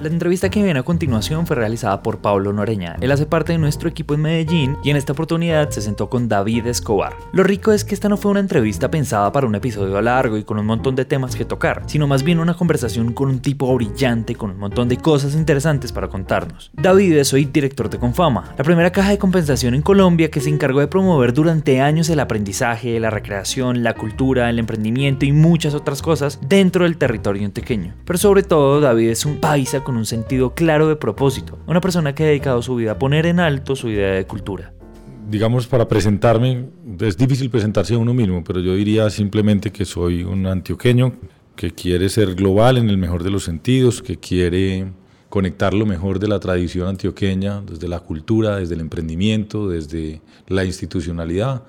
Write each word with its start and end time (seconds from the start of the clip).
La 0.00 0.06
entrevista 0.06 0.48
que 0.48 0.62
viene 0.62 0.78
a 0.78 0.84
continuación 0.84 1.44
fue 1.44 1.56
realizada 1.56 2.04
por 2.04 2.18
Pablo 2.18 2.52
Noreña. 2.52 2.94
Él 3.00 3.10
hace 3.10 3.26
parte 3.26 3.50
de 3.50 3.58
nuestro 3.58 3.88
equipo 3.88 4.14
en 4.14 4.22
Medellín 4.22 4.76
y 4.84 4.90
en 4.90 4.96
esta 4.96 5.12
oportunidad 5.12 5.70
se 5.70 5.82
sentó 5.82 6.08
con 6.08 6.28
David 6.28 6.68
Escobar. 6.68 7.16
Lo 7.32 7.42
rico 7.42 7.72
es 7.72 7.84
que 7.84 7.96
esta 7.96 8.08
no 8.08 8.16
fue 8.16 8.30
una 8.30 8.38
entrevista 8.38 8.92
pensada 8.92 9.32
para 9.32 9.48
un 9.48 9.56
episodio 9.56 10.00
largo 10.00 10.38
y 10.38 10.44
con 10.44 10.56
un 10.60 10.66
montón 10.66 10.94
de 10.94 11.04
temas 11.04 11.34
que 11.34 11.44
tocar, 11.44 11.82
sino 11.86 12.06
más 12.06 12.22
bien 12.22 12.38
una 12.38 12.54
conversación 12.54 13.12
con 13.12 13.28
un 13.28 13.40
tipo 13.40 13.74
brillante 13.74 14.36
con 14.36 14.52
un 14.52 14.58
montón 14.58 14.88
de 14.88 14.98
cosas 14.98 15.34
interesantes 15.34 15.90
para 15.90 16.06
contarnos. 16.06 16.70
David 16.74 17.16
es 17.16 17.32
hoy 17.32 17.46
director 17.46 17.90
de 17.90 17.98
Confama, 17.98 18.54
la 18.56 18.62
primera 18.62 18.92
caja 18.92 19.10
de 19.10 19.18
compensación 19.18 19.74
en 19.74 19.82
Colombia 19.82 20.30
que 20.30 20.40
se 20.40 20.48
encargó 20.50 20.78
de 20.78 20.86
promover 20.86 21.32
durante 21.32 21.80
años 21.80 22.08
el 22.08 22.20
aprendizaje, 22.20 23.00
la 23.00 23.10
recreación, 23.10 23.82
la 23.82 23.94
cultura, 23.94 24.48
el 24.48 24.60
emprendimiento 24.60 25.26
y 25.26 25.32
muchas 25.32 25.74
otras 25.74 26.02
cosas 26.02 26.38
dentro 26.40 26.84
del 26.84 26.98
territorio 26.98 27.44
antioqueño. 27.44 27.94
Pero 28.04 28.18
sobre 28.20 28.44
todo 28.44 28.80
David 28.80 29.08
es 29.08 29.26
un 29.26 29.40
paisa 29.40 29.82
con 29.88 29.96
un 29.98 30.06
sentido 30.06 30.54
claro 30.54 30.88
de 30.88 30.96
propósito, 30.96 31.58
una 31.66 31.80
persona 31.80 32.14
que 32.14 32.24
ha 32.24 32.26
dedicado 32.26 32.62
su 32.62 32.76
vida 32.76 32.92
a 32.92 32.98
poner 32.98 33.26
en 33.26 33.40
alto 33.40 33.76
su 33.76 33.88
idea 33.88 34.12
de 34.12 34.26
cultura. 34.26 34.72
Digamos, 35.28 35.66
para 35.66 35.86
presentarme, 35.86 36.70
es 37.00 37.16
difícil 37.18 37.50
presentarse 37.50 37.94
a 37.94 37.98
uno 37.98 38.14
mismo, 38.14 38.42
pero 38.42 38.60
yo 38.60 38.74
diría 38.74 39.10
simplemente 39.10 39.70
que 39.70 39.84
soy 39.84 40.24
un 40.24 40.46
antioqueño 40.46 41.12
que 41.54 41.72
quiere 41.72 42.08
ser 42.08 42.34
global 42.34 42.78
en 42.78 42.88
el 42.88 42.96
mejor 42.96 43.22
de 43.22 43.30
los 43.30 43.44
sentidos, 43.44 44.00
que 44.00 44.16
quiere 44.16 44.86
conectar 45.28 45.74
lo 45.74 45.84
mejor 45.84 46.18
de 46.18 46.28
la 46.28 46.40
tradición 46.40 46.88
antioqueña, 46.88 47.60
desde 47.60 47.88
la 47.88 48.00
cultura, 48.00 48.56
desde 48.56 48.74
el 48.74 48.80
emprendimiento, 48.80 49.68
desde 49.68 50.22
la 50.46 50.64
institucionalidad 50.64 51.64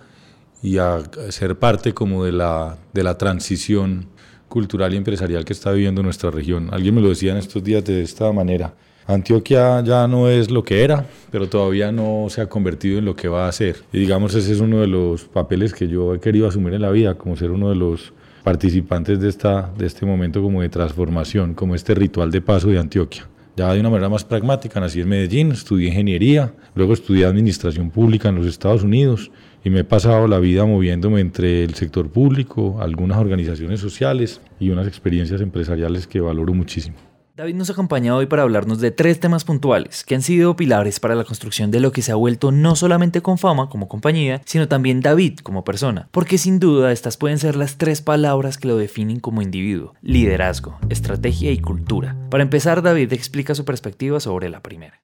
y 0.61 0.77
a 0.77 1.01
ser 1.29 1.57
parte 1.57 1.93
como 1.93 2.23
de 2.23 2.31
la, 2.31 2.77
de 2.93 3.03
la 3.03 3.17
transición 3.17 4.07
cultural 4.49 4.93
y 4.93 4.97
empresarial 4.97 5.45
que 5.45 5.53
está 5.53 5.71
viviendo 5.71 6.03
nuestra 6.03 6.31
región. 6.31 6.69
Alguien 6.71 6.95
me 6.95 7.01
lo 7.01 7.09
decía 7.09 7.31
en 7.31 7.37
estos 7.37 7.63
días 7.63 7.85
de 7.85 8.01
esta 8.01 8.31
manera. 8.33 8.73
Antioquia 9.07 9.81
ya 9.81 10.07
no 10.07 10.29
es 10.29 10.51
lo 10.51 10.63
que 10.63 10.83
era, 10.83 11.05
pero 11.31 11.47
todavía 11.49 11.91
no 11.91 12.27
se 12.29 12.41
ha 12.41 12.47
convertido 12.47 12.99
en 12.99 13.05
lo 13.05 13.15
que 13.15 13.27
va 13.27 13.47
a 13.47 13.51
ser. 13.51 13.77
Y 13.91 13.99
digamos, 13.99 14.35
ese 14.35 14.51
es 14.51 14.59
uno 14.59 14.81
de 14.81 14.87
los 14.87 15.23
papeles 15.23 15.73
que 15.73 15.87
yo 15.87 16.13
he 16.13 16.19
querido 16.19 16.47
asumir 16.47 16.73
en 16.73 16.81
la 16.81 16.91
vida, 16.91 17.15
como 17.15 17.35
ser 17.35 17.49
uno 17.49 17.69
de 17.69 17.75
los 17.75 18.13
participantes 18.43 19.19
de, 19.19 19.29
esta, 19.29 19.71
de 19.77 19.87
este 19.87 20.05
momento 20.05 20.41
como 20.43 20.61
de 20.61 20.69
transformación, 20.69 21.53
como 21.53 21.73
este 21.73 21.95
ritual 21.95 22.29
de 22.29 22.41
paso 22.41 22.67
de 22.67 22.77
Antioquia. 22.77 23.27
Ya 23.55 23.73
de 23.73 23.79
una 23.79 23.89
manera 23.89 24.09
más 24.09 24.23
pragmática, 24.23 24.79
nací 24.79 25.01
en 25.01 25.09
Medellín, 25.09 25.51
estudié 25.51 25.87
ingeniería, 25.87 26.53
luego 26.75 26.93
estudié 26.93 27.25
administración 27.25 27.89
pública 27.89 28.29
en 28.29 28.35
los 28.35 28.45
Estados 28.45 28.83
Unidos 28.83 29.31
y 29.63 29.69
me 29.69 29.81
he 29.81 29.83
pasado 29.83 30.27
la 30.27 30.39
vida 30.39 30.65
moviéndome 30.65 31.21
entre 31.21 31.63
el 31.63 31.75
sector 31.75 32.09
público, 32.09 32.77
algunas 32.81 33.17
organizaciones 33.17 33.79
sociales 33.79 34.41
y 34.59 34.69
unas 34.69 34.87
experiencias 34.87 35.41
empresariales 35.41 36.07
que 36.07 36.21
valoro 36.21 36.53
muchísimo. 36.53 36.97
David 37.39 37.55
nos 37.55 37.69
acompaña 37.69 38.17
hoy 38.17 38.25
para 38.25 38.41
hablarnos 38.41 38.81
de 38.81 38.91
tres 38.91 39.21
temas 39.21 39.45
puntuales 39.45 40.03
que 40.03 40.13
han 40.13 40.21
sido 40.21 40.57
pilares 40.57 40.99
para 40.99 41.15
la 41.15 41.23
construcción 41.23 41.71
de 41.71 41.79
lo 41.79 41.93
que 41.93 42.01
se 42.01 42.11
ha 42.11 42.15
vuelto 42.15 42.51
no 42.51 42.75
solamente 42.75 43.21
con 43.21 43.37
fama 43.37 43.69
como 43.69 43.87
compañía, 43.87 44.41
sino 44.43 44.67
también 44.67 44.99
David 44.99 45.39
como 45.39 45.63
persona, 45.63 46.09
porque 46.11 46.37
sin 46.37 46.59
duda 46.59 46.91
estas 46.91 47.15
pueden 47.15 47.39
ser 47.39 47.55
las 47.55 47.77
tres 47.77 48.01
palabras 48.01 48.57
que 48.57 48.67
lo 48.67 48.75
definen 48.75 49.21
como 49.21 49.41
individuo, 49.41 49.93
liderazgo, 50.01 50.79
estrategia 50.89 51.53
y 51.53 51.59
cultura. 51.59 52.17
Para 52.29 52.43
empezar, 52.43 52.81
David 52.81 53.13
explica 53.13 53.55
su 53.55 53.63
perspectiva 53.63 54.19
sobre 54.19 54.49
la 54.49 54.61
primera. 54.61 54.99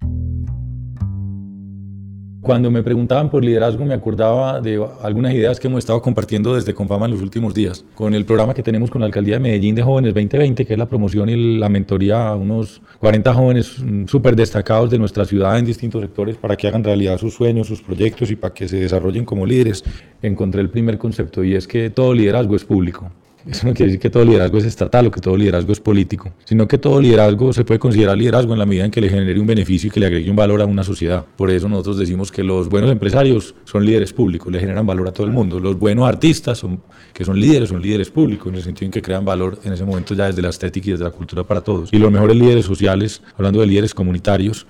Cuando 2.45 2.69
me 2.69 2.83
preguntaban 2.83 3.31
por 3.31 3.43
liderazgo 3.43 3.85
me 3.85 3.95
acordaba 3.95 4.61
de 4.61 4.79
algunas 5.01 5.33
ideas 5.33 5.59
que 5.59 5.65
hemos 5.65 5.79
estado 5.79 5.99
compartiendo 5.99 6.53
desde 6.53 6.75
Confama 6.75 7.07
en 7.07 7.13
los 7.13 7.21
últimos 7.23 7.55
días, 7.55 7.83
con 7.95 8.13
el 8.13 8.23
programa 8.23 8.53
que 8.53 8.61
tenemos 8.61 8.91
con 8.91 9.01
la 9.01 9.07
Alcaldía 9.07 9.37
de 9.37 9.39
Medellín 9.39 9.73
de 9.73 9.81
Jóvenes 9.81 10.13
2020, 10.13 10.63
que 10.63 10.73
es 10.73 10.77
la 10.77 10.85
promoción 10.85 11.27
y 11.27 11.57
la 11.57 11.69
mentoría 11.69 12.27
a 12.27 12.35
unos 12.35 12.83
40 12.99 13.33
jóvenes 13.33 13.79
mm, 13.79 14.05
súper 14.05 14.35
destacados 14.35 14.91
de 14.91 14.99
nuestra 14.99 15.25
ciudad 15.25 15.57
en 15.57 15.65
distintos 15.65 16.03
sectores 16.03 16.37
para 16.37 16.55
que 16.55 16.67
hagan 16.67 16.83
realidad 16.83 17.17
sus 17.17 17.33
sueños, 17.33 17.65
sus 17.65 17.81
proyectos 17.81 18.29
y 18.29 18.35
para 18.35 18.53
que 18.53 18.67
se 18.67 18.77
desarrollen 18.77 19.25
como 19.25 19.47
líderes. 19.47 19.83
Encontré 20.21 20.61
el 20.61 20.69
primer 20.69 20.99
concepto 20.99 21.43
y 21.43 21.55
es 21.55 21.67
que 21.67 21.89
todo 21.89 22.13
liderazgo 22.13 22.55
es 22.55 22.63
público. 22.63 23.09
Eso 23.47 23.67
no 23.67 23.73
quiere 23.73 23.91
decir 23.91 23.99
que 23.99 24.09
todo 24.09 24.25
liderazgo 24.25 24.57
es 24.57 24.65
estatal 24.65 25.05
o 25.05 25.11
que 25.11 25.21
todo 25.21 25.37
liderazgo 25.37 25.71
es 25.71 25.79
político, 25.79 26.33
sino 26.45 26.67
que 26.67 26.79
todo 26.79 26.99
liderazgo 26.99 27.53
se 27.53 27.63
puede 27.63 27.79
considerar 27.79 28.17
liderazgo 28.17 28.53
en 28.53 28.59
la 28.59 28.65
medida 28.65 28.85
en 28.85 28.91
que 28.91 29.01
le 29.01 29.09
genere 29.09 29.39
un 29.39 29.45
beneficio 29.45 29.87
y 29.87 29.91
que 29.91 29.99
le 29.99 30.07
agregue 30.07 30.29
un 30.29 30.35
valor 30.35 30.61
a 30.61 30.65
una 30.65 30.83
sociedad. 30.83 31.25
Por 31.35 31.51
eso 31.51 31.69
nosotros 31.69 31.99
decimos 31.99 32.31
que 32.31 32.43
los 32.43 32.69
buenos 32.69 32.89
empresarios 32.89 33.53
son 33.65 33.85
líderes 33.85 34.13
públicos, 34.13 34.51
le 34.51 34.59
generan 34.59 34.85
valor 34.87 35.07
a 35.09 35.11
todo 35.11 35.27
el 35.27 35.33
mundo. 35.33 35.59
Los 35.59 35.77
buenos 35.77 36.07
artistas, 36.07 36.65
que 37.13 37.23
son 37.23 37.39
líderes, 37.39 37.69
son 37.69 37.81
líderes 37.81 38.09
públicos, 38.09 38.47
en 38.47 38.55
el 38.55 38.63
sentido 38.63 38.87
en 38.87 38.91
que 38.91 39.01
crean 39.01 39.23
valor 39.23 39.59
en 39.63 39.73
ese 39.73 39.85
momento 39.85 40.15
ya 40.15 40.25
desde 40.25 40.41
la 40.41 40.49
estética 40.49 40.89
y 40.89 40.91
desde 40.93 41.03
la 41.03 41.11
cultura 41.11 41.43
para 41.43 41.61
todos. 41.61 41.89
Y 41.93 41.99
los 41.99 42.11
mejores 42.11 42.35
líderes 42.35 42.65
sociales, 42.65 43.21
hablando 43.37 43.61
de 43.61 43.67
líderes 43.67 43.93
comunitarios, 43.93 44.65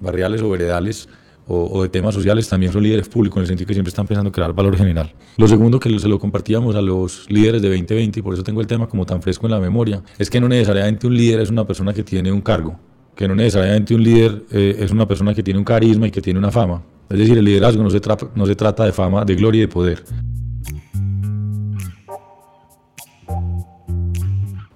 barriales 0.00 0.42
o 0.42 0.50
veredales, 0.50 1.08
o, 1.48 1.82
de 1.82 1.88
temas 1.88 2.14
sociales 2.14 2.48
también 2.48 2.72
son 2.72 2.82
líderes 2.82 3.08
públicos 3.08 3.38
en 3.38 3.42
el 3.42 3.46
sentido 3.48 3.66
que 3.66 3.74
siempre 3.74 3.88
están 3.88 4.06
pensando 4.06 4.30
crear 4.30 4.52
valor 4.52 4.76
general. 4.76 5.12
Lo 5.36 5.48
segundo 5.48 5.80
que 5.80 5.98
se 5.98 6.08
lo 6.08 6.18
compartíamos 6.18 6.76
a 6.76 6.82
los 6.82 7.28
líderes 7.30 7.62
de 7.62 7.68
2020 7.68 8.20
y 8.20 8.22
por 8.22 8.34
eso 8.34 8.42
tengo 8.42 8.60
el 8.60 8.66
tema 8.66 8.86
como 8.86 9.06
tan 9.06 9.22
fresco 9.22 9.46
en 9.46 9.52
la 9.52 9.60
memoria, 9.60 10.02
es 10.18 10.28
que 10.28 10.40
no 10.40 10.48
necesariamente 10.48 11.06
un 11.06 11.16
líder 11.16 11.40
es 11.40 11.50
una 11.50 11.66
persona 11.66 11.94
que 11.94 12.02
tiene 12.02 12.30
un 12.30 12.42
cargo, 12.42 12.78
que 13.16 13.26
no 13.26 13.34
necesariamente 13.34 13.94
un 13.94 14.02
líder 14.02 14.44
eh, 14.52 14.76
es 14.78 14.90
una 14.90 15.08
persona 15.08 15.34
que 15.34 15.42
tiene 15.42 15.58
un 15.58 15.64
carisma 15.64 16.06
y 16.06 16.10
que 16.10 16.20
tiene 16.20 16.38
una 16.38 16.50
fama. 16.50 16.82
Es 17.08 17.18
decir, 17.18 17.38
el 17.38 17.44
liderazgo 17.44 17.82
no 17.82 17.90
se, 17.90 18.00
no 18.34 18.46
se 18.46 18.54
trata 18.54 18.84
de 18.84 18.92
fama, 18.92 19.24
de 19.24 19.34
gloria 19.34 19.58
y 19.58 19.62
de 19.62 19.68
poder. 19.68 20.04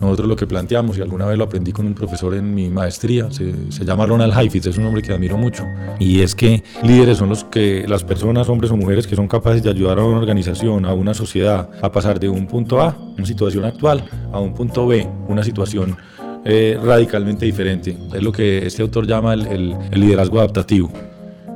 Nosotros 0.02 0.28
lo 0.28 0.34
que 0.34 0.48
planteamos, 0.48 0.98
y 0.98 1.00
alguna 1.00 1.26
vez 1.26 1.38
lo 1.38 1.44
aprendí 1.44 1.70
con 1.70 1.86
un 1.86 1.94
profesor 1.94 2.34
en 2.34 2.52
mi 2.52 2.68
maestría, 2.68 3.30
se, 3.30 3.84
llama 3.84 4.04
Ronald 4.04 4.36
Heifetz, 4.36 4.66
es 4.66 4.76
un 4.76 4.86
hombre 4.86 5.00
que 5.00 5.12
admiro 5.12 5.38
mucho, 5.38 5.64
y 6.00 6.22
es 6.22 6.34
que 6.34 6.64
líderes 6.82 7.18
son 7.18 7.28
los 7.28 7.44
que 7.44 7.86
las 7.86 8.02
personas, 8.02 8.48
hombres 8.48 8.72
o 8.72 8.76
mujeres, 8.76 9.06
que 9.06 9.14
son 9.14 9.28
capaces 9.28 9.62
de 9.62 9.70
ayudar 9.70 10.00
a 10.00 10.04
una 10.04 10.18
organización, 10.18 10.86
a 10.86 10.92
una 10.92 11.14
sociedad, 11.14 11.70
a 11.80 11.92
pasar 11.92 12.18
de 12.18 12.28
un 12.28 12.48
punto 12.48 12.80
A, 12.80 12.96
una 13.16 13.24
situación 13.24 13.64
actual, 13.64 14.04
a 14.32 14.40
un 14.40 14.54
punto 14.54 14.88
B, 14.88 15.06
una 15.28 15.44
situación 15.44 15.96
eh, 16.44 16.76
radicalmente 16.82 17.46
diferente. 17.46 17.96
Es 18.12 18.22
lo 18.24 18.32
que 18.32 18.66
este 18.66 18.82
autor 18.82 19.06
llama 19.06 19.34
el 19.34 19.76
liderazgo 19.92 20.40
adaptativo. 20.40 20.90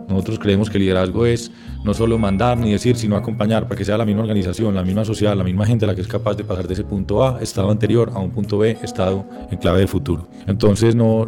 Nosotros 0.08 0.38
creemos 0.38 0.70
que 0.70 0.78
el 0.78 0.84
liderazgo 0.84 1.26
es 1.26 1.50
no 1.86 1.94
solo 1.94 2.18
mandar 2.18 2.58
ni 2.58 2.72
decir, 2.72 2.96
sino 2.96 3.16
acompañar 3.16 3.68
para 3.68 3.76
que 3.76 3.84
sea 3.84 3.96
la 3.96 4.04
misma 4.04 4.22
organización, 4.22 4.74
la 4.74 4.82
misma 4.82 5.04
sociedad, 5.04 5.36
la 5.36 5.44
misma 5.44 5.64
gente 5.64 5.86
la 5.86 5.94
que 5.94 6.00
es 6.00 6.08
capaz 6.08 6.34
de 6.34 6.42
pasar 6.42 6.66
de 6.66 6.74
ese 6.74 6.82
punto 6.82 7.24
A, 7.24 7.40
estado 7.40 7.70
anterior, 7.70 8.10
a 8.12 8.18
un 8.18 8.32
punto 8.32 8.58
B, 8.58 8.76
estado 8.82 9.24
en 9.52 9.58
clave 9.58 9.78
del 9.78 9.88
futuro. 9.88 10.28
Entonces, 10.48 10.96
no, 10.96 11.24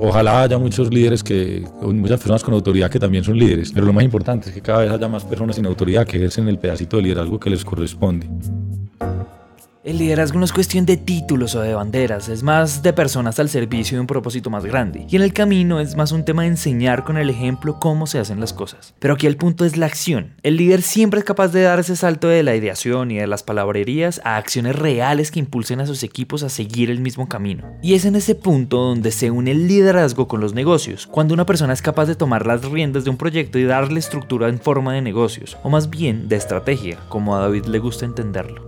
ojalá 0.00 0.42
haya 0.42 0.56
muchos 0.56 0.90
líderes 0.92 1.22
que, 1.22 1.62
muchas 1.82 2.18
personas 2.18 2.42
con 2.42 2.54
autoridad 2.54 2.90
que 2.90 2.98
también 2.98 3.22
son 3.22 3.38
líderes, 3.38 3.70
pero 3.70 3.84
lo 3.84 3.92
más 3.92 4.02
importante 4.02 4.48
es 4.48 4.54
que 4.54 4.62
cada 4.62 4.80
vez 4.80 4.90
haya 4.90 5.08
más 5.08 5.24
personas 5.24 5.56
sin 5.56 5.66
autoridad 5.66 6.06
que 6.06 6.28
en 6.38 6.48
el 6.48 6.58
pedacito 6.58 6.96
de 6.96 7.02
liderazgo 7.02 7.38
que 7.38 7.50
les 7.50 7.64
corresponde. 7.64 8.26
El 9.88 9.96
liderazgo 9.96 10.38
no 10.38 10.44
es 10.44 10.52
cuestión 10.52 10.84
de 10.84 10.98
títulos 10.98 11.54
o 11.54 11.62
de 11.62 11.72
banderas, 11.72 12.28
es 12.28 12.42
más 12.42 12.82
de 12.82 12.92
personas 12.92 13.38
al 13.38 13.48
servicio 13.48 13.96
de 13.96 14.02
un 14.02 14.06
propósito 14.06 14.50
más 14.50 14.66
grande. 14.66 15.06
Y 15.08 15.16
en 15.16 15.22
el 15.22 15.32
camino 15.32 15.80
es 15.80 15.96
más 15.96 16.12
un 16.12 16.26
tema 16.26 16.42
de 16.42 16.48
enseñar 16.48 17.04
con 17.04 17.16
el 17.16 17.30
ejemplo 17.30 17.78
cómo 17.80 18.06
se 18.06 18.18
hacen 18.18 18.38
las 18.38 18.52
cosas. 18.52 18.92
Pero 18.98 19.14
aquí 19.14 19.26
el 19.26 19.38
punto 19.38 19.64
es 19.64 19.78
la 19.78 19.86
acción. 19.86 20.34
El 20.42 20.58
líder 20.58 20.82
siempre 20.82 21.20
es 21.20 21.24
capaz 21.24 21.52
de 21.52 21.62
dar 21.62 21.80
ese 21.80 21.96
salto 21.96 22.28
de 22.28 22.42
la 22.42 22.54
ideación 22.54 23.10
y 23.10 23.16
de 23.16 23.26
las 23.26 23.42
palabrerías 23.42 24.20
a 24.24 24.36
acciones 24.36 24.76
reales 24.76 25.30
que 25.30 25.40
impulsen 25.40 25.80
a 25.80 25.86
sus 25.86 26.02
equipos 26.02 26.42
a 26.42 26.50
seguir 26.50 26.90
el 26.90 27.00
mismo 27.00 27.26
camino. 27.26 27.64
Y 27.82 27.94
es 27.94 28.04
en 28.04 28.14
ese 28.14 28.34
punto 28.34 28.76
donde 28.76 29.10
se 29.10 29.30
une 29.30 29.52
el 29.52 29.68
liderazgo 29.68 30.28
con 30.28 30.42
los 30.42 30.52
negocios, 30.52 31.06
cuando 31.06 31.32
una 31.32 31.46
persona 31.46 31.72
es 31.72 31.80
capaz 31.80 32.04
de 32.04 32.14
tomar 32.14 32.46
las 32.46 32.62
riendas 32.62 33.04
de 33.04 33.10
un 33.10 33.16
proyecto 33.16 33.58
y 33.58 33.64
darle 33.64 34.00
estructura 34.00 34.50
en 34.50 34.60
forma 34.60 34.92
de 34.92 35.00
negocios, 35.00 35.56
o 35.62 35.70
más 35.70 35.88
bien 35.88 36.28
de 36.28 36.36
estrategia, 36.36 36.98
como 37.08 37.34
a 37.34 37.40
David 37.40 37.64
le 37.64 37.78
gusta 37.78 38.04
entenderlo 38.04 38.67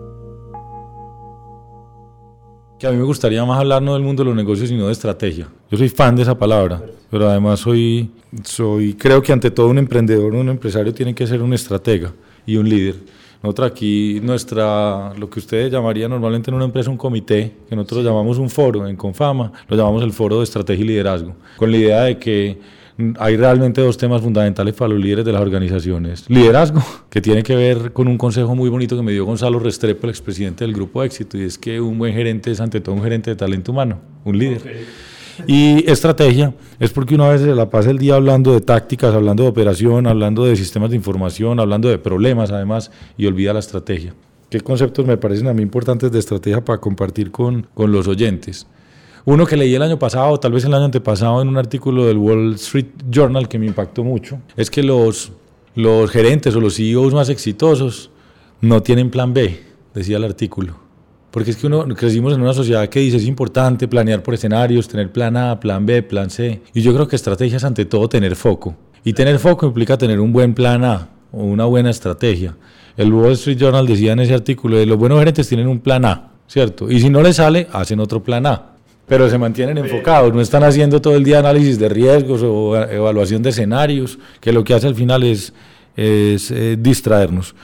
que 2.80 2.86
a 2.86 2.90
mí 2.90 2.96
me 2.96 3.04
gustaría 3.04 3.44
más 3.44 3.60
hablar 3.60 3.82
no 3.82 3.92
del 3.92 4.02
mundo 4.02 4.24
de 4.24 4.30
los 4.30 4.36
negocios, 4.36 4.70
sino 4.70 4.86
de 4.86 4.92
estrategia. 4.92 5.46
Yo 5.70 5.76
soy 5.76 5.90
fan 5.90 6.16
de 6.16 6.22
esa 6.22 6.38
palabra, 6.38 6.82
pero 7.10 7.28
además 7.28 7.60
soy, 7.60 8.10
soy 8.42 8.94
creo 8.94 9.20
que 9.20 9.34
ante 9.34 9.50
todo 9.50 9.68
un 9.68 9.76
emprendedor, 9.76 10.34
un 10.34 10.48
empresario 10.48 10.94
tiene 10.94 11.14
que 11.14 11.26
ser 11.26 11.42
un 11.42 11.52
estratega 11.52 12.10
y 12.46 12.56
un 12.56 12.66
líder. 12.66 12.96
Nosotros 13.42 13.70
aquí, 13.70 14.18
nuestra, 14.22 15.12
lo 15.14 15.28
que 15.28 15.40
ustedes 15.40 15.70
llamarían 15.70 16.10
normalmente 16.10 16.50
en 16.50 16.54
una 16.54 16.64
empresa 16.64 16.88
un 16.88 16.96
comité, 16.96 17.52
que 17.68 17.76
nosotros 17.76 18.02
llamamos 18.02 18.38
un 18.38 18.48
foro 18.48 18.88
en 18.88 18.96
Confama, 18.96 19.52
lo 19.68 19.76
llamamos 19.76 20.02
el 20.02 20.12
foro 20.12 20.38
de 20.38 20.44
estrategia 20.44 20.82
y 20.82 20.88
liderazgo, 20.88 21.34
con 21.58 21.70
la 21.70 21.76
idea 21.76 22.02
de 22.04 22.18
que 22.18 22.58
hay 23.18 23.36
realmente 23.36 23.80
dos 23.80 23.96
temas 23.96 24.22
fundamentales 24.22 24.74
para 24.74 24.92
los 24.92 25.02
líderes 25.02 25.24
de 25.24 25.32
las 25.32 25.42
organizaciones. 25.42 26.28
Liderazgo, 26.28 26.82
que 27.08 27.20
tiene 27.20 27.42
que 27.42 27.54
ver 27.54 27.92
con 27.92 28.08
un 28.08 28.18
consejo 28.18 28.54
muy 28.54 28.68
bonito 28.68 28.96
que 28.96 29.02
me 29.02 29.12
dio 29.12 29.24
Gonzalo 29.24 29.58
Restrepo, 29.58 30.06
el 30.06 30.10
expresidente 30.10 30.64
del 30.64 30.74
Grupo 30.74 31.02
Éxito, 31.02 31.38
y 31.38 31.42
es 31.42 31.58
que 31.58 31.80
un 31.80 31.98
buen 31.98 32.14
gerente 32.14 32.50
es 32.50 32.60
ante 32.60 32.80
todo 32.80 32.94
un 32.94 33.02
gerente 33.02 33.30
de 33.30 33.36
talento 33.36 33.72
humano, 33.72 34.00
un 34.24 34.38
líder. 34.38 34.86
Y 35.46 35.90
estrategia 35.90 36.54
es 36.78 36.90
porque 36.90 37.14
una 37.14 37.28
vez 37.28 37.40
se 37.40 37.54
la 37.54 37.70
pasa 37.70 37.90
el 37.90 37.98
día 37.98 38.14
hablando 38.14 38.52
de 38.52 38.60
tácticas, 38.60 39.14
hablando 39.14 39.44
de 39.44 39.48
operación, 39.48 40.06
hablando 40.06 40.44
de 40.44 40.56
sistemas 40.56 40.90
de 40.90 40.96
información, 40.96 41.60
hablando 41.60 41.88
de 41.88 41.98
problemas 41.98 42.50
además, 42.50 42.90
y 43.16 43.26
olvida 43.26 43.52
la 43.52 43.60
estrategia. 43.60 44.14
¿Qué 44.50 44.60
conceptos 44.60 45.06
me 45.06 45.16
parecen 45.16 45.46
a 45.46 45.54
mí 45.54 45.62
importantes 45.62 46.10
de 46.10 46.18
estrategia 46.18 46.64
para 46.64 46.80
compartir 46.80 47.30
con, 47.30 47.66
con 47.72 47.92
los 47.92 48.08
oyentes? 48.08 48.66
Uno 49.24 49.44
que 49.44 49.56
leí 49.56 49.74
el 49.74 49.82
año 49.82 49.98
pasado, 49.98 50.38
tal 50.40 50.52
vez 50.52 50.64
el 50.64 50.72
año 50.72 50.86
antepasado, 50.86 51.42
en 51.42 51.48
un 51.48 51.58
artículo 51.58 52.06
del 52.06 52.16
Wall 52.16 52.54
Street 52.54 52.86
Journal 53.10 53.48
que 53.48 53.58
me 53.58 53.66
impactó 53.66 54.02
mucho, 54.02 54.40
es 54.56 54.70
que 54.70 54.82
los, 54.82 55.32
los 55.74 56.10
gerentes 56.10 56.54
o 56.56 56.60
los 56.60 56.76
CEOs 56.76 57.12
más 57.12 57.28
exitosos 57.28 58.10
no 58.62 58.82
tienen 58.82 59.10
plan 59.10 59.34
B, 59.34 59.60
decía 59.94 60.16
el 60.16 60.24
artículo. 60.24 60.76
Porque 61.30 61.50
es 61.50 61.58
que 61.58 61.66
uno 61.66 61.86
crecimos 61.94 62.34
en 62.34 62.40
una 62.40 62.54
sociedad 62.54 62.88
que 62.88 63.00
dice 63.00 63.18
es 63.18 63.26
importante 63.26 63.86
planear 63.86 64.22
por 64.22 64.34
escenarios, 64.34 64.88
tener 64.88 65.12
plan 65.12 65.36
A, 65.36 65.60
plan 65.60 65.86
B, 65.86 66.02
plan 66.02 66.28
C. 66.28 66.60
Y 66.74 66.80
yo 66.80 66.92
creo 66.92 67.06
que 67.06 67.14
estrategia 67.14 67.58
es 67.58 67.64
ante 67.64 67.84
todo 67.84 68.08
tener 68.08 68.34
foco. 68.34 68.74
Y 69.04 69.12
tener 69.12 69.38
foco 69.38 69.66
implica 69.66 69.96
tener 69.96 70.18
un 70.18 70.32
buen 70.32 70.54
plan 70.54 70.82
A 70.82 71.08
o 71.30 71.44
una 71.44 71.66
buena 71.66 71.90
estrategia. 71.90 72.56
El 72.96 73.12
Wall 73.12 73.32
Street 73.32 73.58
Journal 73.58 73.86
decía 73.86 74.12
en 74.12 74.20
ese 74.20 74.34
artículo 74.34 74.76
de 74.76 74.86
los 74.86 74.98
buenos 74.98 75.20
gerentes 75.20 75.46
tienen 75.46 75.68
un 75.68 75.78
plan 75.78 76.04
A, 76.04 76.32
¿cierto? 76.48 76.90
Y 76.90 76.98
si 76.98 77.10
no 77.10 77.22
les 77.22 77.36
sale, 77.36 77.68
hacen 77.70 78.00
otro 78.00 78.24
plan 78.24 78.46
A 78.46 78.69
pero 79.10 79.28
se 79.28 79.38
mantienen 79.38 79.76
enfocados, 79.76 80.32
no 80.32 80.40
están 80.40 80.62
haciendo 80.62 81.02
todo 81.02 81.16
el 81.16 81.24
día 81.24 81.40
análisis 81.40 81.80
de 81.80 81.88
riesgos 81.88 82.44
o 82.44 82.80
evaluación 82.80 83.42
de 83.42 83.50
escenarios, 83.50 84.20
que 84.40 84.52
lo 84.52 84.62
que 84.62 84.72
hace 84.72 84.86
al 84.86 84.94
final 84.94 85.24
es, 85.24 85.52
es 85.96 86.52
eh, 86.52 86.76
distraernos. 86.78 87.56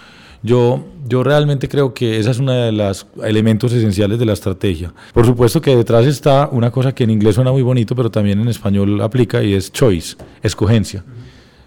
Yo, 0.43 0.85
yo 1.07 1.23
realmente 1.23 1.69
creo 1.69 1.95
que 1.95 2.19
esa 2.19 2.33
es 2.33 2.41
uno 2.41 2.51
de 2.51 2.73
los 2.73 3.07
elementos 3.23 3.73
esenciales 3.73 4.19
de 4.19 4.27
la 4.27 4.33
estrategia. 4.33 4.93
Por 5.15 5.25
supuesto 5.25 5.61
que 5.61 5.77
detrás 5.77 6.05
está 6.07 6.49
una 6.51 6.73
cosa 6.73 6.93
que 6.93 7.05
en 7.05 7.11
inglés 7.11 7.37
suena 7.37 7.53
muy 7.53 7.63
bonito, 7.63 7.95
pero 7.95 8.11
también 8.11 8.41
en 8.41 8.49
español 8.49 9.01
aplica 9.01 9.41
y 9.41 9.55
es 9.55 9.71
choice, 9.71 10.17
escogencia. 10.43 11.05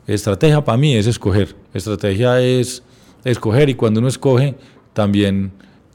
Estrategia 0.05 0.61
para 0.61 0.77
mí 0.77 0.93
es 0.97 1.07
escoger. 1.07 1.55
Estrategia 1.73 2.41
es 2.41 2.83
escoger 3.23 3.69
y 3.69 3.75
cuando 3.75 4.01
uno 4.01 4.09
escoge 4.09 4.55
también 4.91 5.53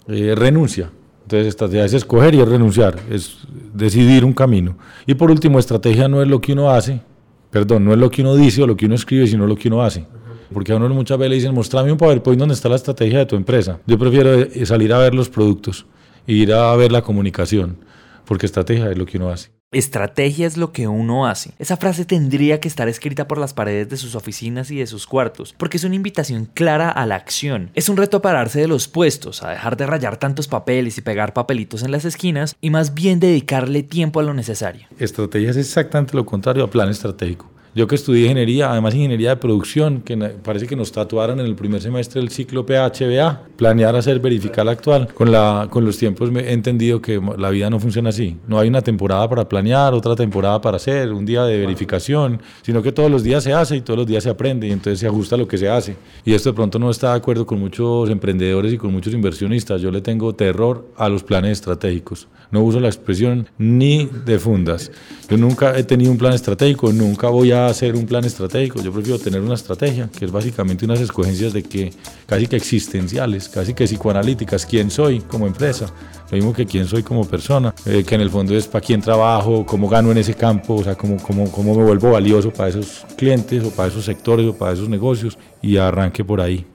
eh, 0.08 0.32
renuncia. 0.34 0.90
Entonces, 1.24 1.48
estrategia 1.48 1.84
es 1.84 1.92
escoger 1.92 2.34
y 2.34 2.40
es 2.40 2.48
renunciar, 2.48 2.98
es 3.10 3.38
decidir 3.74 4.24
un 4.24 4.32
camino. 4.32 4.78
Y 5.06 5.14
por 5.14 5.30
último, 5.30 5.58
estrategia 5.58 6.08
no 6.08 6.22
es 6.22 6.28
lo 6.28 6.40
que 6.40 6.52
uno 6.52 6.70
hace, 6.70 7.02
perdón, 7.50 7.84
no 7.84 7.92
es 7.92 7.98
lo 7.98 8.10
que 8.10 8.22
uno 8.22 8.34
dice 8.36 8.62
o 8.62 8.66
lo 8.66 8.76
que 8.76 8.86
uno 8.86 8.94
escribe, 8.94 9.26
sino 9.26 9.46
lo 9.46 9.56
que 9.56 9.68
uno 9.68 9.82
hace. 9.82 10.06
Porque 10.52 10.72
a 10.72 10.76
uno 10.76 10.88
muchas 10.90 11.18
veces 11.18 11.30
le 11.30 11.36
dicen, 11.36 11.54
mostrame 11.54 11.90
un 11.90 11.98
PowerPoint 11.98 12.38
donde 12.38 12.54
está 12.54 12.68
la 12.68 12.76
estrategia 12.76 13.18
de 13.18 13.26
tu 13.26 13.36
empresa. 13.36 13.80
Yo 13.86 13.98
prefiero 13.98 14.32
eh, 14.34 14.64
salir 14.66 14.92
a 14.92 14.98
ver 14.98 15.14
los 15.14 15.28
productos, 15.28 15.86
ir 16.26 16.52
a 16.52 16.74
ver 16.76 16.92
la 16.92 17.02
comunicación, 17.02 17.76
porque 18.24 18.46
estrategia 18.46 18.90
es 18.90 18.96
lo 18.96 19.04
que 19.04 19.18
uno 19.18 19.30
hace. 19.30 19.50
Estrategia 19.74 20.46
es 20.46 20.56
lo 20.56 20.70
que 20.70 20.86
uno 20.86 21.26
hace. 21.26 21.50
Esa 21.58 21.76
frase 21.76 22.04
tendría 22.04 22.60
que 22.60 22.68
estar 22.68 22.88
escrita 22.88 23.26
por 23.26 23.38
las 23.38 23.54
paredes 23.54 23.88
de 23.88 23.96
sus 23.96 24.14
oficinas 24.14 24.70
y 24.70 24.76
de 24.76 24.86
sus 24.86 25.06
cuartos, 25.06 25.54
porque 25.58 25.78
es 25.78 25.84
una 25.84 25.96
invitación 25.96 26.44
clara 26.44 26.90
a 26.90 27.06
la 27.06 27.16
acción. 27.16 27.70
Es 27.74 27.88
un 27.88 27.96
reto 27.96 28.18
a 28.18 28.22
pararse 28.22 28.60
de 28.60 28.68
los 28.68 28.86
puestos, 28.86 29.42
a 29.42 29.50
dejar 29.50 29.76
de 29.76 29.86
rayar 29.86 30.16
tantos 30.16 30.46
papeles 30.46 30.96
y 30.98 31.02
pegar 31.02 31.32
papelitos 31.32 31.82
en 31.82 31.90
las 31.90 32.04
esquinas 32.04 32.54
y 32.60 32.70
más 32.70 32.94
bien 32.94 33.18
dedicarle 33.18 33.82
tiempo 33.82 34.20
a 34.20 34.22
lo 34.22 34.32
necesario. 34.32 34.86
Estrategia 34.98 35.50
es 35.50 35.56
exactamente 35.56 36.16
lo 36.16 36.24
contrario 36.24 36.62
a 36.62 36.70
plan 36.70 36.88
estratégico. 36.88 37.53
Yo 37.74 37.88
que 37.88 37.96
estudié 37.96 38.22
ingeniería, 38.22 38.70
además 38.70 38.94
ingeniería 38.94 39.30
de 39.30 39.36
producción, 39.36 40.02
que 40.02 40.16
parece 40.16 40.68
que 40.68 40.76
nos 40.76 40.92
tatuaron 40.92 41.40
en 41.40 41.46
el 41.46 41.56
primer 41.56 41.82
semestre 41.82 42.20
del 42.20 42.30
ciclo 42.30 42.64
PHBA, 42.64 43.42
planear, 43.56 43.96
hacer, 43.96 44.20
verificar 44.20 44.68
actual. 44.68 45.08
Con, 45.12 45.32
la, 45.32 45.66
con 45.68 45.84
los 45.84 45.98
tiempos 45.98 46.30
he 46.36 46.52
entendido 46.52 47.02
que 47.02 47.20
la 47.36 47.50
vida 47.50 47.68
no 47.70 47.80
funciona 47.80 48.10
así. 48.10 48.36
No 48.46 48.60
hay 48.60 48.68
una 48.68 48.80
temporada 48.80 49.28
para 49.28 49.48
planear, 49.48 49.92
otra 49.92 50.14
temporada 50.14 50.60
para 50.60 50.76
hacer, 50.76 51.12
un 51.12 51.26
día 51.26 51.42
de 51.44 51.58
verificación, 51.58 52.40
sino 52.62 52.80
que 52.80 52.92
todos 52.92 53.10
los 53.10 53.24
días 53.24 53.42
se 53.42 53.52
hace 53.52 53.76
y 53.76 53.80
todos 53.80 53.98
los 53.98 54.06
días 54.06 54.22
se 54.22 54.30
aprende 54.30 54.68
y 54.68 54.70
entonces 54.70 55.00
se 55.00 55.08
ajusta 55.08 55.36
lo 55.36 55.48
que 55.48 55.58
se 55.58 55.68
hace. 55.68 55.96
Y 56.24 56.32
esto 56.32 56.50
de 56.50 56.54
pronto 56.54 56.78
no 56.78 56.90
está 56.90 57.10
de 57.10 57.16
acuerdo 57.16 57.44
con 57.44 57.58
muchos 57.58 58.08
emprendedores 58.08 58.72
y 58.72 58.78
con 58.78 58.92
muchos 58.92 59.12
inversionistas. 59.12 59.80
Yo 59.80 59.90
le 59.90 60.00
tengo 60.00 60.32
terror 60.32 60.86
a 60.96 61.08
los 61.08 61.24
planes 61.24 61.52
estratégicos. 61.52 62.28
No 62.52 62.62
uso 62.62 62.78
la 62.78 62.86
expresión 62.86 63.48
ni 63.58 64.08
de 64.24 64.38
fundas. 64.38 64.92
Yo 65.28 65.36
nunca 65.36 65.76
he 65.76 65.82
tenido 65.82 66.12
un 66.12 66.18
plan 66.18 66.34
estratégico, 66.34 66.92
nunca 66.92 67.28
voy 67.28 67.50
a 67.50 67.63
hacer 67.68 67.94
un 67.94 68.06
plan 68.06 68.24
estratégico, 68.24 68.82
yo 68.82 68.92
prefiero 68.92 69.18
tener 69.18 69.40
una 69.40 69.54
estrategia, 69.54 70.08
que 70.16 70.24
es 70.24 70.30
básicamente 70.30 70.84
unas 70.84 71.00
escogencias 71.00 71.52
de 71.52 71.62
que 71.62 71.92
casi 72.26 72.46
que 72.46 72.56
existenciales, 72.56 73.48
casi 73.48 73.74
que 73.74 73.84
psicoanalíticas, 73.84 74.66
quién 74.66 74.90
soy 74.90 75.20
como 75.20 75.46
empresa, 75.46 75.86
lo 76.30 76.36
mismo 76.36 76.52
que 76.52 76.66
quién 76.66 76.86
soy 76.86 77.02
como 77.02 77.26
persona, 77.26 77.74
eh, 77.86 78.04
que 78.06 78.14
en 78.14 78.20
el 78.20 78.30
fondo 78.30 78.54
es 78.54 78.66
para 78.66 78.84
quién 78.84 79.00
trabajo, 79.00 79.64
cómo 79.66 79.88
gano 79.88 80.10
en 80.10 80.18
ese 80.18 80.34
campo, 80.34 80.74
o 80.74 80.84
sea, 80.84 80.94
cómo, 80.94 81.16
cómo, 81.22 81.50
cómo 81.50 81.74
me 81.74 81.84
vuelvo 81.84 82.12
valioso 82.12 82.50
para 82.50 82.70
esos 82.70 83.04
clientes 83.16 83.62
o 83.64 83.70
para 83.70 83.88
esos 83.88 84.04
sectores 84.04 84.46
o 84.46 84.54
para 84.54 84.72
esos 84.72 84.88
negocios. 84.88 85.38
Y 85.62 85.76
arranque 85.76 86.24
por 86.24 86.40
ahí. 86.40 86.66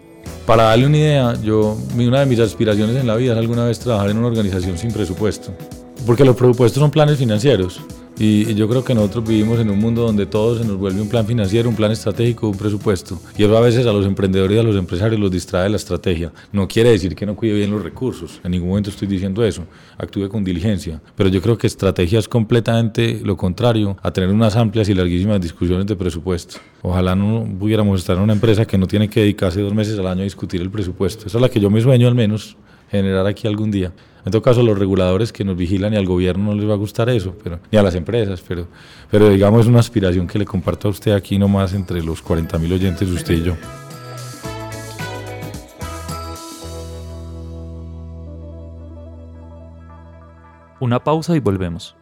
Para 0.46 0.64
darle 0.64 0.88
una 0.88 0.98
idea, 0.98 1.34
yo, 1.44 1.78
una 1.96 2.22
de 2.22 2.26
mis 2.26 2.40
aspiraciones 2.40 2.96
en 2.96 3.06
la 3.06 3.16
vida 3.16 3.34
es 3.34 3.38
alguna 3.38 3.66
vez 3.66 3.80
trabajar 3.80 4.10
en 4.10 4.18
una 4.18 4.28
organización 4.28 4.78
sin 4.78 4.92
presupuesto, 4.92 5.54
porque 6.06 6.26
los 6.26 6.36
presupuestos 6.36 6.80
son 6.80 6.90
planes 6.90 7.18
financieros 7.18 7.82
y, 8.20 8.54
yo 8.54 8.68
creo 8.68 8.84
que 8.84 8.94
nosotros 8.94 9.26
vivimos 9.28 9.60
en 9.60 9.70
un 9.70 9.80
mundo 9.80 10.02
donde 10.02 10.26
todo 10.26 10.58
se 10.58 10.66
nos 10.66 10.78
vuelve 10.78 11.02
un 11.02 11.08
plan 11.08 11.26
financiero, 11.26 11.70
un 11.70 11.76
plan 11.76 11.92
estratégico, 11.92 12.50
un 12.50 12.58
presupuesto. 12.58 13.20
Y 13.38 13.44
eso 13.44 13.58
a 13.58 13.62
veces 13.62 13.88
a 13.88 13.94
los 13.94 14.06
emprendedores 14.06 14.58
y 14.58 14.60
a 14.60 14.64
los 14.64 14.76
empresarios 14.76 15.20
los 15.20 15.32
distrae 15.32 15.70
la 15.70 15.78
estrategia. 15.78 16.34
No 16.52 16.68
quiere 16.68 16.92
decir 16.92 17.16
que 17.16 17.26
no 17.26 17.36
cuide 17.36 17.54
bien 17.54 17.72
los 17.72 17.82
recursos. 17.82 18.42
En 18.44 18.52
ningún 18.52 18.70
momento 18.70 18.90
estoy 18.90 19.08
diciendo 19.08 19.44
eso. 19.46 19.64
Actúe 19.98 20.28
con 20.28 20.44
diligencia. 20.44 21.02
Pero 21.16 21.30
yo 21.30 21.42
creo 21.42 21.58
que 21.58 21.68
estrategia 21.68 22.20
es 22.20 22.28
completamente 22.28 23.22
lo 23.24 23.38
contrario 23.38 23.98
a 24.02 24.12
tener 24.12 24.30
unas 24.30 24.58
amplias 24.58 24.90
y 24.90 24.94
larguísimas 24.94 25.40
discusiones 25.40 25.86
de 25.86 25.96
presupuesto. 25.96 26.58
Ojalá 26.82 27.16
no 27.16 27.48
pudiéramos 27.58 28.02
estar 28.02 28.18
en 28.18 28.24
una 28.24 28.34
empresa 28.34 28.66
que 28.66 28.78
no 28.78 28.88
tiene 28.88 29.10
que 29.10 29.22
dedicarse 29.22 29.62
dos 29.62 29.74
meses 29.74 29.98
al 29.98 30.08
año 30.08 30.22
a 30.22 30.24
discutir 30.26 30.62
el 30.62 30.70
presupuesto. 30.70 31.28
Esa 31.28 31.38
es 31.38 31.42
la 31.42 31.50
que 31.50 31.60
yo 31.60 31.70
me 31.70 31.82
sueño 31.82 32.08
al 32.08 32.16
menos 32.16 32.58
generar 32.90 33.26
aquí 33.28 33.48
algún 33.48 33.72
día. 33.72 33.92
En 34.26 34.32
todo 34.32 34.42
caso, 34.42 34.62
los 34.64 34.78
reguladores 34.78 35.32
que 35.32 35.46
nos 35.46 35.56
vigilan 35.56 35.94
y 35.94 35.98
al 35.98 36.06
gobierno 36.06 36.46
no 36.46 36.56
les 36.56 36.70
va 36.70 36.74
a 36.74 36.78
gustar 36.78 37.10
eso, 37.10 37.36
pero, 37.44 37.60
ni 37.72 37.78
a 37.78 37.84
las 37.84 37.96
empresas, 37.96 38.44
pero, 38.46 38.68
pero 39.10 39.30
digamos 39.30 39.62
es 39.62 39.68
una 39.68 39.80
aspiración 39.80 40.28
que 40.28 40.38
le 40.38 40.46
comparto 40.46 40.88
a 40.88 40.92
usted 40.92 41.14
aquí 41.14 41.40
nomás 41.40 41.74
entre 41.74 42.04
los 42.04 42.22
40 42.22 42.58
mil 42.58 42.74
oyentes, 42.74 43.10
usted 43.10 43.36
y 43.36 43.44
yo. 43.44 43.54
Una 50.82 51.04
pausa 51.04 51.36
y 51.36 51.40
volvemos. 51.40 51.96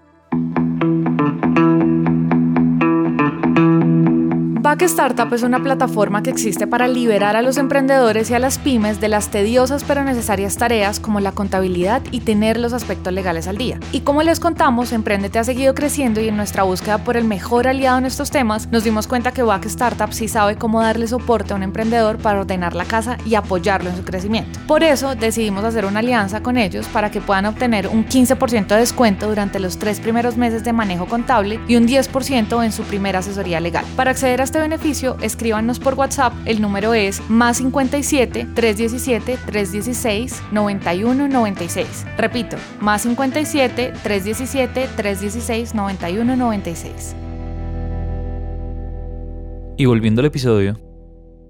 Back 4.67 4.81
Startup 4.81 5.33
es 5.33 5.43
una 5.43 5.63
plataforma 5.63 6.21
que 6.21 6.29
existe 6.29 6.67
para 6.67 6.89
liberar 6.89 7.37
a 7.37 7.41
los 7.41 7.55
emprendedores 7.55 8.29
y 8.29 8.33
a 8.33 8.39
las 8.39 8.59
pymes 8.59 8.99
de 8.99 9.07
las 9.07 9.29
tediosas 9.29 9.85
pero 9.85 10.03
necesarias 10.03 10.57
tareas 10.57 10.99
como 10.99 11.21
la 11.21 11.31
contabilidad 11.31 12.01
y 12.11 12.19
tener 12.19 12.57
los 12.57 12.73
aspectos 12.73 13.13
legales 13.13 13.47
al 13.47 13.57
día. 13.57 13.79
Y 13.93 14.01
como 14.01 14.23
les 14.23 14.41
contamos, 14.41 14.91
Emprendete 14.91 15.39
ha 15.39 15.45
seguido 15.45 15.73
creciendo 15.73 16.19
y 16.19 16.27
en 16.27 16.35
nuestra 16.35 16.63
búsqueda 16.63 16.97
por 16.97 17.15
el 17.15 17.23
mejor 17.23 17.65
aliado 17.65 17.97
en 17.99 18.05
estos 18.05 18.29
temas, 18.29 18.67
nos 18.69 18.83
dimos 18.83 19.07
cuenta 19.07 19.31
que 19.31 19.41
Back 19.41 19.67
Startup 19.67 20.11
sí 20.11 20.27
sabe 20.27 20.57
cómo 20.57 20.81
darle 20.81 21.07
soporte 21.07 21.53
a 21.53 21.55
un 21.55 21.63
emprendedor 21.63 22.17
para 22.17 22.41
ordenar 22.41 22.75
la 22.75 22.83
casa 22.83 23.17
y 23.25 23.35
apoyarlo 23.35 23.89
en 23.89 23.95
su 23.95 24.03
crecimiento. 24.03 24.59
Por 24.67 24.83
eso 24.83 25.15
decidimos 25.15 25.63
hacer 25.63 25.85
una 25.85 25.99
alianza 25.99 26.43
con 26.43 26.57
ellos 26.57 26.87
para 26.87 27.09
que 27.09 27.21
puedan 27.21 27.45
obtener 27.45 27.87
un 27.87 28.05
15% 28.05 28.67
de 28.67 28.79
descuento 28.79 29.29
durante 29.29 29.61
los 29.61 29.79
tres 29.79 30.01
primeros 30.01 30.35
meses 30.35 30.65
de 30.65 30.73
manejo 30.73 31.05
contable 31.05 31.61
y 31.69 31.77
un 31.77 31.87
10% 31.87 32.65
en 32.65 32.73
su 32.73 32.83
primera 32.83 33.19
asesoría 33.19 33.61
legal. 33.61 33.85
Para 33.95 34.11
acceder 34.11 34.41
a 34.41 34.56
este 34.57 34.69
beneficio, 34.69 35.17
escríbanos 35.21 35.79
por 35.79 35.93
WhatsApp. 35.93 36.33
El 36.45 36.61
número 36.61 36.95
es 36.95 37.21
más 37.29 37.57
57 37.57 38.47
317 38.55 39.37
316 39.45 40.41
9196. 40.51 42.05
Repito, 42.17 42.57
más 42.79 43.03
57 43.03 43.93
317 44.01 44.89
316 44.95 45.75
9196. 45.75 47.15
Y 49.77 49.85
volviendo 49.85 50.21
al 50.21 50.25
episodio, 50.25 50.75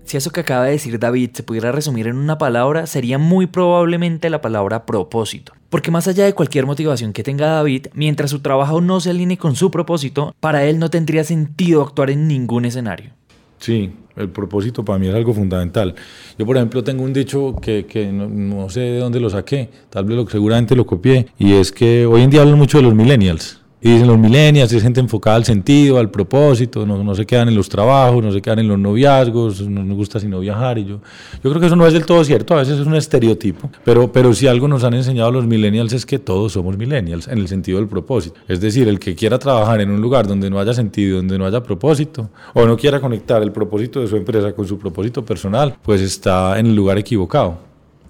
si 0.07 0.15
eso 0.15 0.31
que 0.31 0.39
acaba 0.39 0.65
de 0.65 0.71
decir 0.71 0.97
David 0.99 1.31
se 1.33 1.43
pudiera 1.43 1.71
resumir 1.71 2.07
en 2.07 2.15
una 2.15 2.37
palabra, 2.37 2.87
sería 2.87 3.17
muy 3.17 3.45
probablemente 3.45 4.29
la 4.29 4.41
palabra 4.41 4.85
propósito. 4.85 5.53
Porque 5.69 5.91
más 5.91 6.07
allá 6.07 6.23
de 6.23 6.33
cualquier 6.33 6.65
motivación 6.65 7.11
que 7.11 7.23
tenga 7.23 7.47
David, 7.47 7.87
mientras 7.93 8.31
su 8.31 8.39
trabajo 8.39 8.79
no 8.79 9.01
se 9.01 9.09
alinee 9.09 9.37
con 9.37 9.57
su 9.57 9.69
propósito, 9.69 10.33
para 10.39 10.63
él 10.63 10.79
no 10.79 10.89
tendría 10.89 11.25
sentido 11.25 11.81
actuar 11.81 12.09
en 12.09 12.27
ningún 12.27 12.63
escenario. 12.63 13.11
Sí, 13.59 13.91
el 14.15 14.29
propósito 14.29 14.85
para 14.85 14.97
mí 14.97 15.07
es 15.07 15.15
algo 15.15 15.33
fundamental. 15.33 15.93
Yo, 16.37 16.45
por 16.45 16.55
ejemplo, 16.55 16.83
tengo 16.83 17.03
un 17.03 17.11
dicho 17.11 17.55
que, 17.61 17.85
que 17.85 18.07
no, 18.11 18.69
sé 18.69 18.79
de 18.79 18.99
dónde 18.99 19.19
lo 19.19 19.29
saqué, 19.29 19.69
tal 19.89 20.05
vez 20.05 20.15
lo, 20.15 20.29
seguramente 20.29 20.75
lo 20.75 20.85
copié, 20.85 21.27
y 21.37 21.53
es 21.53 21.73
que 21.73 22.05
hoy 22.05 22.21
en 22.21 22.29
día 22.29 22.41
hablan 22.41 22.57
mucho 22.57 22.77
de 22.77 22.83
los 22.83 22.95
millennials. 22.95 23.61
Y 23.79 23.91
dicen 23.91 24.07
los 24.07 24.17
millennials, 24.17 24.73
es 24.73 24.81
gente 24.81 24.99
enfocada 24.99 25.35
al 25.35 25.45
sentido, 25.45 25.99
al 25.99 26.09
propósito, 26.09 26.83
no, 26.83 27.03
no, 27.03 27.13
se 27.13 27.27
quedan 27.27 27.47
en 27.47 27.55
los 27.55 27.69
trabajos, 27.69 28.23
no 28.23 28.31
se 28.31 28.41
quedan 28.41 28.57
en 28.57 28.67
los 28.67 28.79
noviazgos, 28.79 29.61
no 29.61 29.83
nos 29.83 29.95
gusta 29.95 30.19
sino 30.19 30.39
viajar. 30.39 30.79
Y 30.79 30.85
yo, 30.85 30.99
yo 31.43 31.49
creo 31.51 31.59
que 31.59 31.67
eso 31.67 31.75
no 31.75 31.85
es 31.85 31.93
del 31.93 32.03
todo 32.03 32.23
cierto, 32.23 32.55
a 32.55 32.57
veces 32.57 32.79
es 32.79 32.87
un 32.87 32.95
estereotipo, 32.95 33.69
pero, 33.85 34.11
pero 34.11 34.33
si 34.33 34.47
algo 34.47 34.67
nos 34.67 34.83
han 34.83 34.95
enseñado 34.95 35.31
los 35.31 35.45
millennials 35.45 35.93
es 35.93 36.07
que 36.07 36.17
todos 36.17 36.53
somos 36.53 36.75
millennials 36.75 37.27
en 37.27 37.37
el 37.37 37.47
sentido 37.47 37.77
del 37.77 37.87
propósito. 37.87 38.39
Es 38.47 38.59
decir, 38.61 38.87
el 38.87 38.97
que 38.97 39.13
quiera 39.13 39.37
trabajar 39.37 39.79
en 39.79 39.91
un 39.91 40.01
lugar 40.01 40.27
donde 40.27 40.49
no 40.49 40.59
haya 40.59 40.73
sentido, 40.73 41.17
donde 41.17 41.37
no 41.37 41.45
haya 41.45 41.61
propósito, 41.61 42.31
o 42.55 42.65
no 42.65 42.77
quiera 42.77 42.99
conectar 42.99 43.43
el 43.43 43.51
propósito 43.51 44.01
de 44.01 44.07
su 44.07 44.15
empresa 44.15 44.53
con 44.53 44.67
su 44.67 44.79
propósito 44.79 45.23
personal, 45.23 45.77
pues 45.83 46.01
está 46.01 46.57
en 46.57 46.65
el 46.65 46.75
lugar 46.75 46.97
equivocado. 46.97 47.59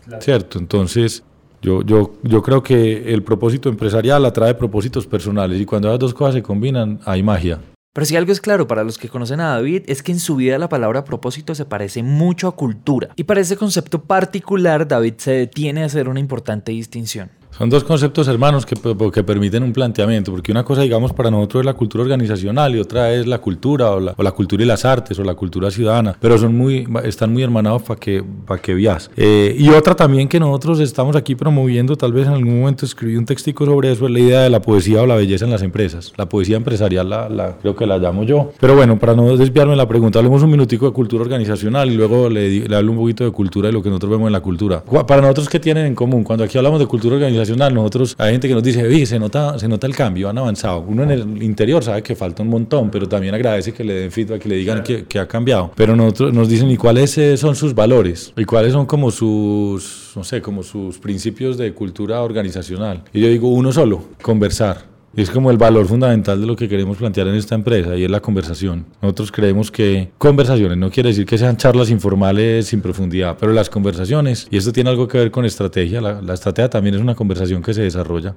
Claro. 0.05 0.21
¿Cierto? 0.21 0.59
Entonces, 0.59 1.23
yo, 1.61 1.81
yo, 1.83 2.13
yo 2.23 2.41
creo 2.41 2.63
que 2.63 3.13
el 3.13 3.23
propósito 3.23 3.69
empresarial 3.69 4.25
atrae 4.25 4.53
propósitos 4.53 5.07
personales 5.07 5.59
y 5.59 5.65
cuando 5.65 5.89
las 5.89 5.99
dos 5.99 6.13
cosas 6.13 6.35
se 6.35 6.43
combinan 6.43 6.99
hay 7.05 7.23
magia. 7.23 7.59
Pero 7.93 8.05
si 8.05 8.15
algo 8.15 8.31
es 8.31 8.41
claro 8.41 8.67
para 8.67 8.83
los 8.83 8.99
que 8.99 9.09
conocen 9.09 9.39
a 9.39 9.55
David 9.55 9.81
es 9.87 10.03
que 10.03 10.11
en 10.11 10.19
su 10.19 10.35
vida 10.35 10.59
la 10.59 10.69
palabra 10.69 11.03
propósito 11.03 11.55
se 11.55 11.65
parece 11.65 12.03
mucho 12.03 12.47
a 12.47 12.55
cultura. 12.55 13.09
Y 13.15 13.23
para 13.23 13.41
ese 13.41 13.57
concepto 13.57 14.03
particular 14.03 14.87
David 14.87 15.15
se 15.17 15.31
detiene 15.31 15.81
a 15.81 15.87
hacer 15.87 16.07
una 16.07 16.19
importante 16.19 16.71
distinción. 16.71 17.31
Son 17.57 17.71
dos 17.71 17.83
conceptos 17.83 18.27
hermanos 18.27 18.67
que, 18.67 18.75
que, 19.11 19.23
permiten 19.23 19.63
un 19.63 19.73
planteamiento, 19.73 20.31
porque 20.31 20.51
una 20.51 20.63
cosa, 20.63 20.83
digamos, 20.83 21.11
para 21.11 21.31
nosotros 21.31 21.61
es 21.61 21.65
la 21.65 21.73
cultura 21.73 22.03
organizacional 22.03 22.75
y 22.75 22.79
otra 22.79 23.11
es 23.11 23.25
la 23.25 23.39
cultura 23.39 23.93
o 23.93 23.99
la, 23.99 24.13
o 24.15 24.21
la 24.21 24.31
cultura 24.31 24.61
y 24.63 24.67
las 24.67 24.85
artes 24.85 25.17
o 25.17 25.23
la 25.23 25.33
cultura 25.33 25.71
ciudadana, 25.71 26.15
pero 26.21 26.37
son 26.37 26.55
muy, 26.55 26.87
están 27.03 27.33
muy 27.33 27.41
hermanados 27.41 27.81
para 27.81 27.99
que, 27.99 28.23
para 28.45 28.61
que 28.61 28.75
veas. 28.75 29.09
Eh, 29.17 29.55
y 29.57 29.69
otra 29.69 29.95
también 29.95 30.27
que 30.27 30.39
nosotros 30.39 30.79
estamos 30.81 31.15
aquí 31.15 31.33
promoviendo, 31.33 31.95
tal 31.95 32.13
vez 32.13 32.27
en 32.27 32.33
algún 32.33 32.59
momento 32.59 32.85
escribí 32.85 33.15
un 33.15 33.25
textico 33.25 33.65
sobre 33.65 33.91
eso, 33.91 34.05
es 34.05 34.11
la 34.11 34.19
idea 34.19 34.41
de 34.41 34.51
la 34.51 34.61
poesía 34.61 35.01
o 35.01 35.07
la 35.07 35.15
belleza 35.15 35.45
en 35.45 35.51
las 35.51 35.63
empresas. 35.63 36.13
La 36.15 36.29
poesía 36.29 36.57
empresarial 36.57 37.09
la, 37.09 37.27
la, 37.27 37.57
creo 37.57 37.75
que 37.75 37.87
la 37.87 37.97
llamo 37.97 38.23
yo. 38.23 38.51
Pero 38.59 38.75
bueno, 38.75 38.99
para 38.99 39.15
no 39.15 39.35
desviarme 39.35 39.75
la 39.75 39.87
pregunta, 39.87 40.19
hablemos 40.19 40.43
un 40.43 40.51
minutico 40.51 40.85
de 40.85 40.91
cultura 40.91 41.23
organizacional 41.23 41.89
y 41.89 41.95
luego 41.95 42.29
le, 42.29 42.67
le 42.67 42.75
hablo 42.75 42.91
un 42.91 42.99
poquito 42.99 43.23
de 43.23 43.31
cultura 43.31 43.69
y 43.69 43.71
lo 43.71 43.81
que 43.81 43.89
nosotros 43.89 44.11
vemos 44.11 44.27
en 44.27 44.33
la 44.33 44.41
cultura. 44.41 44.83
Para 45.07 45.21
nosotros, 45.21 45.49
¿qué 45.49 45.59
tienen 45.59 45.87
en 45.87 45.95
común? 45.95 46.23
Cuando 46.23 46.43
aquí 46.43 46.55
hablamos 46.59 46.79
de 46.79 46.85
cultura 46.85 47.15
organizacional, 47.15 47.46
nosotros 47.55 48.15
hay 48.17 48.31
gente 48.31 48.47
que 48.47 48.53
nos 48.53 48.63
dice, 48.63 49.05
se 49.05 49.19
nota, 49.19 49.57
se 49.59 49.67
nota 49.67 49.87
el 49.87 49.95
cambio, 49.95 50.29
han 50.29 50.37
avanzado. 50.37 50.81
Uno 50.81 51.03
en 51.03 51.11
el 51.11 51.43
interior 51.43 51.83
sabe 51.83 52.01
que 52.03 52.15
falta 52.15 52.43
un 52.43 52.49
montón, 52.49 52.89
pero 52.89 53.07
también 53.07 53.33
agradece 53.33 53.73
que 53.73 53.83
le 53.83 53.93
den 53.93 54.11
feedback, 54.11 54.41
que 54.41 54.49
le 54.49 54.55
digan 54.55 54.83
que, 54.83 55.05
que, 55.05 55.19
ha 55.19 55.27
cambiado. 55.27 55.71
Pero 55.75 55.95
nosotros 55.95 56.33
nos 56.33 56.49
dicen, 56.49 56.69
¿y 56.69 56.77
cuáles 56.77 57.17
eh, 57.17 57.37
son 57.37 57.55
sus 57.55 57.73
valores? 57.73 58.33
¿Y 58.35 58.45
cuáles 58.45 58.73
son 58.73 58.85
como 58.85 59.11
sus, 59.11 60.11
no 60.15 60.23
sé, 60.23 60.41
como 60.41 60.63
sus 60.63 60.97
principios 60.99 61.57
de 61.57 61.73
cultura 61.73 62.21
organizacional? 62.21 63.03
Y 63.13 63.21
yo 63.21 63.27
digo, 63.27 63.49
uno 63.49 63.71
solo, 63.71 64.03
conversar. 64.21 64.96
Es 65.17 65.31
como 65.31 65.49
el 65.49 65.57
valor 65.57 65.87
fundamental 65.87 66.39
de 66.39 66.45
lo 66.45 66.55
que 66.55 66.69
queremos 66.69 66.97
plantear 66.97 67.27
en 67.27 67.33
esta 67.33 67.55
empresa 67.55 67.95
y 67.95 68.03
es 68.03 68.11
la 68.11 68.19
conversación. 68.19 68.85
Nosotros 69.01 69.31
creemos 69.31 69.71
que 69.71 70.11
conversaciones 70.19 70.77
no 70.77 70.91
quiere 70.91 71.09
decir 71.09 71.25
que 71.25 71.39
sean 71.39 71.57
charlas 71.57 71.89
informales 71.89 72.67
sin 72.67 72.81
profundidad, 72.81 73.35
pero 73.39 73.51
las 73.51 73.67
conversaciones, 73.67 74.47
y 74.51 74.57
esto 74.57 74.71
tiene 74.71 74.91
algo 74.91 75.07
que 75.07 75.17
ver 75.17 75.31
con 75.31 75.43
estrategia, 75.43 76.01
la, 76.01 76.21
la 76.21 76.35
estrategia 76.35 76.69
también 76.69 76.93
es 76.93 77.01
una 77.01 77.15
conversación 77.15 77.63
que 77.63 77.73
se 77.73 77.81
desarrolla. 77.81 78.35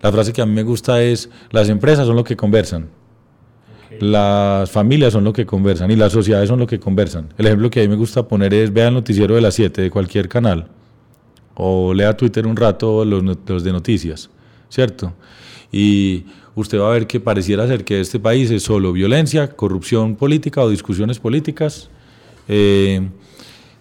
La 0.00 0.12
frase 0.12 0.32
que 0.32 0.40
a 0.40 0.46
mí 0.46 0.52
me 0.52 0.62
gusta 0.62 1.02
es, 1.02 1.30
las 1.50 1.68
empresas 1.68 2.06
son 2.06 2.14
lo 2.14 2.22
que 2.22 2.36
conversan, 2.36 2.90
las 3.98 4.70
familias 4.70 5.12
son 5.12 5.24
lo 5.24 5.32
que 5.32 5.46
conversan 5.46 5.90
y 5.90 5.96
las 5.96 6.12
sociedades 6.12 6.48
son 6.48 6.60
lo 6.60 6.68
que 6.68 6.78
conversan. 6.78 7.34
El 7.36 7.46
ejemplo 7.46 7.70
que 7.70 7.80
a 7.80 7.82
mí 7.82 7.88
me 7.88 7.96
gusta 7.96 8.22
poner 8.28 8.54
es, 8.54 8.72
vea 8.72 8.86
el 8.86 8.94
noticiero 8.94 9.34
de 9.34 9.40
las 9.40 9.54
7 9.54 9.82
de 9.82 9.90
cualquier 9.90 10.28
canal 10.28 10.68
o 11.56 11.92
lea 11.92 12.16
Twitter 12.16 12.46
un 12.46 12.54
rato 12.54 13.04
los, 13.04 13.20
los 13.44 13.64
de 13.64 13.72
noticias, 13.72 14.30
¿cierto? 14.68 15.12
Y 15.72 16.24
usted 16.54 16.78
va 16.78 16.90
a 16.90 16.92
ver 16.92 17.06
que 17.06 17.20
pareciera 17.20 17.66
ser 17.66 17.84
que 17.84 18.00
este 18.00 18.18
país 18.18 18.50
es 18.50 18.62
solo 18.62 18.92
violencia, 18.92 19.48
corrupción 19.48 20.16
política 20.16 20.62
o 20.62 20.70
discusiones 20.70 21.18
políticas, 21.18 21.88
eh, 22.48 23.06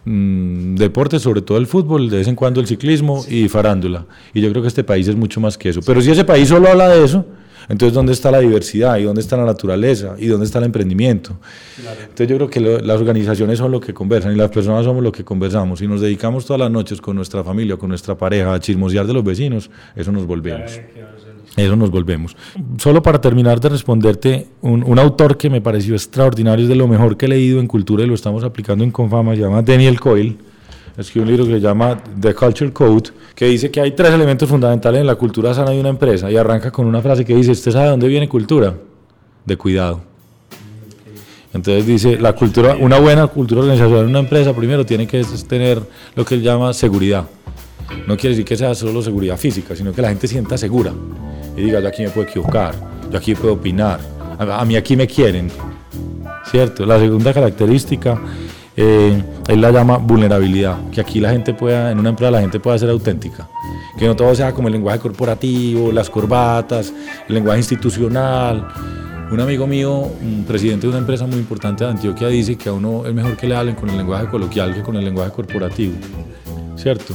mmm, 0.05 0.75
deportes, 0.75 1.21
sobre 1.21 1.41
todo 1.41 1.57
el 1.57 1.67
fútbol, 1.67 2.09
de 2.09 2.17
vez 2.17 2.27
en 2.27 2.35
cuando 2.35 2.59
el 2.59 2.67
ciclismo 2.67 3.25
y 3.29 3.47
farándula. 3.47 4.05
Y 4.33 4.41
yo 4.41 4.49
creo 4.51 4.61
que 4.61 4.67
este 4.67 4.83
país 4.83 5.07
es 5.07 5.15
mucho 5.15 5.39
más 5.39 5.57
que 5.57 5.69
eso. 5.69 5.81
Pero 5.85 6.01
si 6.01 6.11
ese 6.11 6.23
país 6.23 6.49
solo 6.49 6.69
habla 6.69 6.89
de 6.89 7.03
eso, 7.03 7.25
entonces 7.69 7.93
¿dónde 7.93 8.13
está 8.13 8.31
la 8.31 8.39
diversidad? 8.39 8.97
¿Y 8.97 9.03
dónde 9.03 9.21
está 9.21 9.35
la 9.35 9.43
naturaleza? 9.43 10.15
¿Y 10.17 10.27
dónde 10.27 10.45
está 10.45 10.59
el 10.59 10.65
emprendimiento? 10.65 11.37
Claro. 11.81 11.99
Entonces 12.01 12.27
yo 12.29 12.35
creo 12.37 12.49
que 12.49 12.59
lo, 12.61 12.79
las 12.79 12.99
organizaciones 12.99 13.57
son 13.57 13.71
lo 13.71 13.81
que 13.81 13.93
conversan 13.93 14.33
y 14.33 14.35
las 14.35 14.49
personas 14.49 14.85
somos 14.85 15.03
lo 15.03 15.11
que 15.11 15.25
conversamos. 15.25 15.79
Si 15.79 15.87
nos 15.87 15.99
dedicamos 15.99 16.45
todas 16.45 16.61
las 16.61 16.71
noches 16.71 17.01
con 17.01 17.15
nuestra 17.17 17.43
familia, 17.43 17.75
con 17.75 17.89
nuestra 17.89 18.17
pareja, 18.17 18.53
a 18.53 18.59
chismosear 18.59 19.05
de 19.05 19.13
los 19.13 19.23
vecinos, 19.23 19.69
eso 19.95 20.11
nos 20.13 20.25
volvemos. 20.25 20.71
Claro, 20.71 21.26
eso 21.57 21.75
nos 21.75 21.89
volvemos. 21.89 22.37
Solo 22.77 23.01
para 23.01 23.19
terminar 23.19 23.59
de 23.59 23.69
responderte, 23.69 24.47
un, 24.61 24.99
autor 24.99 25.37
que 25.37 25.49
me 25.49 25.59
pareció 25.59 25.95
extraordinario, 25.95 26.63
es 26.63 26.69
de 26.69 26.75
lo 26.75 26.87
mejor 26.87 27.17
que 27.17 27.25
he 27.25 27.29
leído 27.29 27.59
en 27.59 27.67
cultura 27.67 28.03
y 28.03 28.07
lo 28.07 28.13
estamos 28.13 28.43
aplicando 28.43 28.83
en 28.83 28.91
Confama, 28.91 29.35
se 29.35 29.41
llama 29.41 29.63
Daniel 29.63 29.99
Coyle. 29.99 30.37
Escribió 30.97 31.23
un 31.23 31.29
libro 31.29 31.45
que 31.45 31.53
se 31.53 31.59
llama 31.59 32.01
The 32.19 32.33
Culture 32.33 32.71
Code, 32.71 33.09
que 33.35 33.45
dice 33.45 33.71
que 33.71 33.81
hay 33.81 33.91
tres 33.91 34.11
elementos 34.11 34.47
fundamentales 34.47 35.01
en 35.01 35.07
la 35.07 35.15
cultura 35.15 35.53
sana 35.53 35.71
de 35.71 35.79
una 35.79 35.89
empresa 35.89 36.31
y 36.31 36.37
arranca 36.37 36.71
con 36.71 36.85
una 36.85 37.01
frase 37.01 37.25
que 37.25 37.35
dice, 37.35 37.51
¿usted 37.51 37.71
sabe 37.71 37.85
de 37.85 37.91
dónde 37.91 38.07
viene 38.07 38.29
cultura? 38.29 38.75
De 39.45 39.57
cuidado. 39.57 40.01
Entonces 41.53 41.85
dice, 41.87 42.19
la 42.19 42.33
cultura, 42.33 42.75
una 42.79 42.99
buena 42.99 43.25
cultura 43.27 43.61
organizacional 43.61 44.03
en 44.03 44.09
una 44.09 44.19
empresa 44.19 44.53
primero 44.53 44.85
tiene 44.85 45.07
que 45.07 45.23
tener 45.47 45.81
lo 46.15 46.23
que 46.23 46.35
él 46.35 46.43
llama 46.43 46.73
seguridad. 46.73 47.27
No 48.07 48.15
quiere 48.15 48.29
decir 48.29 48.45
que 48.45 48.55
sea 48.55 48.75
solo 48.75 49.01
seguridad 49.01 49.37
física, 49.37 49.75
sino 49.75 49.93
que 49.93 50.01
la 50.01 50.09
gente 50.09 50.27
sienta 50.27 50.57
segura 50.57 50.93
y 51.55 51.61
diga, 51.61 51.79
yo 51.79 51.87
aquí 51.87 52.03
me 52.03 52.09
puedo 52.09 52.27
equivocar, 52.27 52.75
yo 53.11 53.17
aquí 53.17 53.33
puedo 53.33 53.55
opinar, 53.55 53.99
a, 54.37 54.63
mí 54.65 54.75
aquí 54.75 54.95
me 54.95 55.07
quieren, 55.07 55.49
¿cierto? 56.49 56.85
La 56.85 56.99
segunda 56.99 57.33
característica, 57.33 58.19
eh, 58.75 59.21
la 59.49 59.71
llama 59.71 59.97
vulnerabilidad, 59.97 60.77
que 60.91 61.01
aquí 61.01 61.19
la 61.19 61.31
gente 61.31 61.53
pueda, 61.53 61.91
en 61.91 61.99
una 61.99 62.09
empresa 62.09 62.31
la 62.31 62.41
gente 62.41 62.59
pueda 62.59 62.77
ser 62.77 62.89
auténtica, 62.89 63.49
que 63.97 64.05
no 64.05 64.15
todo 64.15 64.35
sea 64.35 64.53
como 64.53 64.67
el 64.67 64.73
lenguaje 64.73 64.99
corporativo, 64.99 65.91
las 65.91 66.09
corbatas, 66.09 66.93
el 67.27 67.35
lenguaje 67.35 67.59
institucional. 67.59 68.67
Un 69.29 69.41
amigo 69.41 69.67
mío, 69.67 70.09
presidente 70.47 70.83
de 70.87 70.89
una 70.89 70.99
empresa 70.99 71.25
muy 71.25 71.37
importante 71.37 71.83
de 71.83 71.89
Antioquia, 71.89 72.27
dice 72.29 72.55
que 72.55 72.69
a 72.69 72.73
uno 72.73 73.05
es 73.05 73.13
mejor 73.13 73.35
que 73.35 73.47
le 73.47 73.55
hablen 73.55 73.75
con 73.75 73.89
el 73.89 73.97
lenguaje 73.97 74.27
coloquial 74.27 74.73
que 74.73 74.81
con 74.81 74.95
el 74.95 75.03
lenguaje 75.03 75.31
corporativo, 75.31 75.95
¿cierto? 76.77 77.13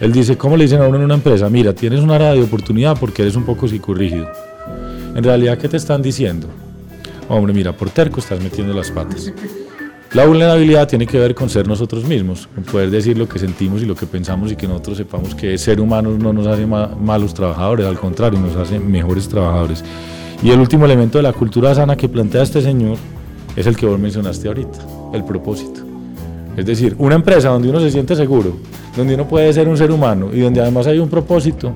Él 0.00 0.12
dice, 0.12 0.36
¿cómo 0.36 0.56
le 0.56 0.64
dicen 0.64 0.80
a 0.80 0.86
uno 0.86 0.96
en 0.96 1.04
una 1.04 1.14
empresa? 1.14 1.50
Mira, 1.50 1.72
tienes 1.72 2.00
una 2.00 2.14
área 2.14 2.32
de 2.32 2.42
oportunidad 2.42 2.96
porque 2.98 3.22
eres 3.22 3.34
un 3.34 3.44
poco 3.44 3.66
psicorrígido. 3.66 4.28
En 5.16 5.24
realidad, 5.24 5.58
¿qué 5.58 5.68
te 5.68 5.76
están 5.76 6.02
diciendo? 6.02 6.46
Hombre, 7.28 7.52
mira, 7.52 7.76
por 7.76 7.90
terco 7.90 8.20
estás 8.20 8.40
metiendo 8.40 8.72
las 8.72 8.90
patas. 8.92 9.32
La 10.12 10.24
vulnerabilidad 10.24 10.88
tiene 10.88 11.06
que 11.06 11.18
ver 11.18 11.34
con 11.34 11.50
ser 11.50 11.66
nosotros 11.66 12.04
mismos, 12.04 12.48
con 12.54 12.64
poder 12.64 12.90
decir 12.90 13.18
lo 13.18 13.28
que 13.28 13.38
sentimos 13.38 13.82
y 13.82 13.86
lo 13.86 13.94
que 13.94 14.06
pensamos 14.06 14.52
y 14.52 14.56
que 14.56 14.66
nosotros 14.66 14.96
sepamos 14.96 15.34
que 15.34 15.58
ser 15.58 15.80
humanos 15.80 16.18
no 16.18 16.32
nos 16.32 16.46
hace 16.46 16.64
ma 16.64 16.86
malos 16.86 17.34
trabajadores, 17.34 17.84
al 17.84 17.98
contrario, 17.98 18.38
nos 18.38 18.56
hace 18.56 18.78
mejores 18.78 19.28
trabajadores. 19.28 19.84
Y 20.42 20.50
el 20.50 20.60
último 20.60 20.86
elemento 20.86 21.18
de 21.18 21.24
la 21.24 21.32
cultura 21.32 21.74
sana 21.74 21.96
que 21.96 22.08
plantea 22.08 22.42
este 22.42 22.62
señor 22.62 22.96
es 23.56 23.66
el 23.66 23.76
que 23.76 23.84
vos 23.84 23.98
mencionaste 23.98 24.46
ahorita, 24.46 24.78
el 25.12 25.24
propósito. 25.24 25.80
Es 26.56 26.64
decir, 26.64 26.94
una 26.98 27.16
empresa 27.16 27.48
donde 27.50 27.68
uno 27.68 27.80
se 27.80 27.90
siente 27.90 28.16
seguro, 28.16 28.56
donde 28.98 29.14
uno 29.14 29.28
puede 29.28 29.52
ser 29.52 29.68
un 29.68 29.76
ser 29.76 29.92
humano 29.92 30.30
y 30.32 30.40
donde 30.40 30.60
además 30.60 30.88
hay 30.88 30.98
un 30.98 31.08
propósito, 31.08 31.72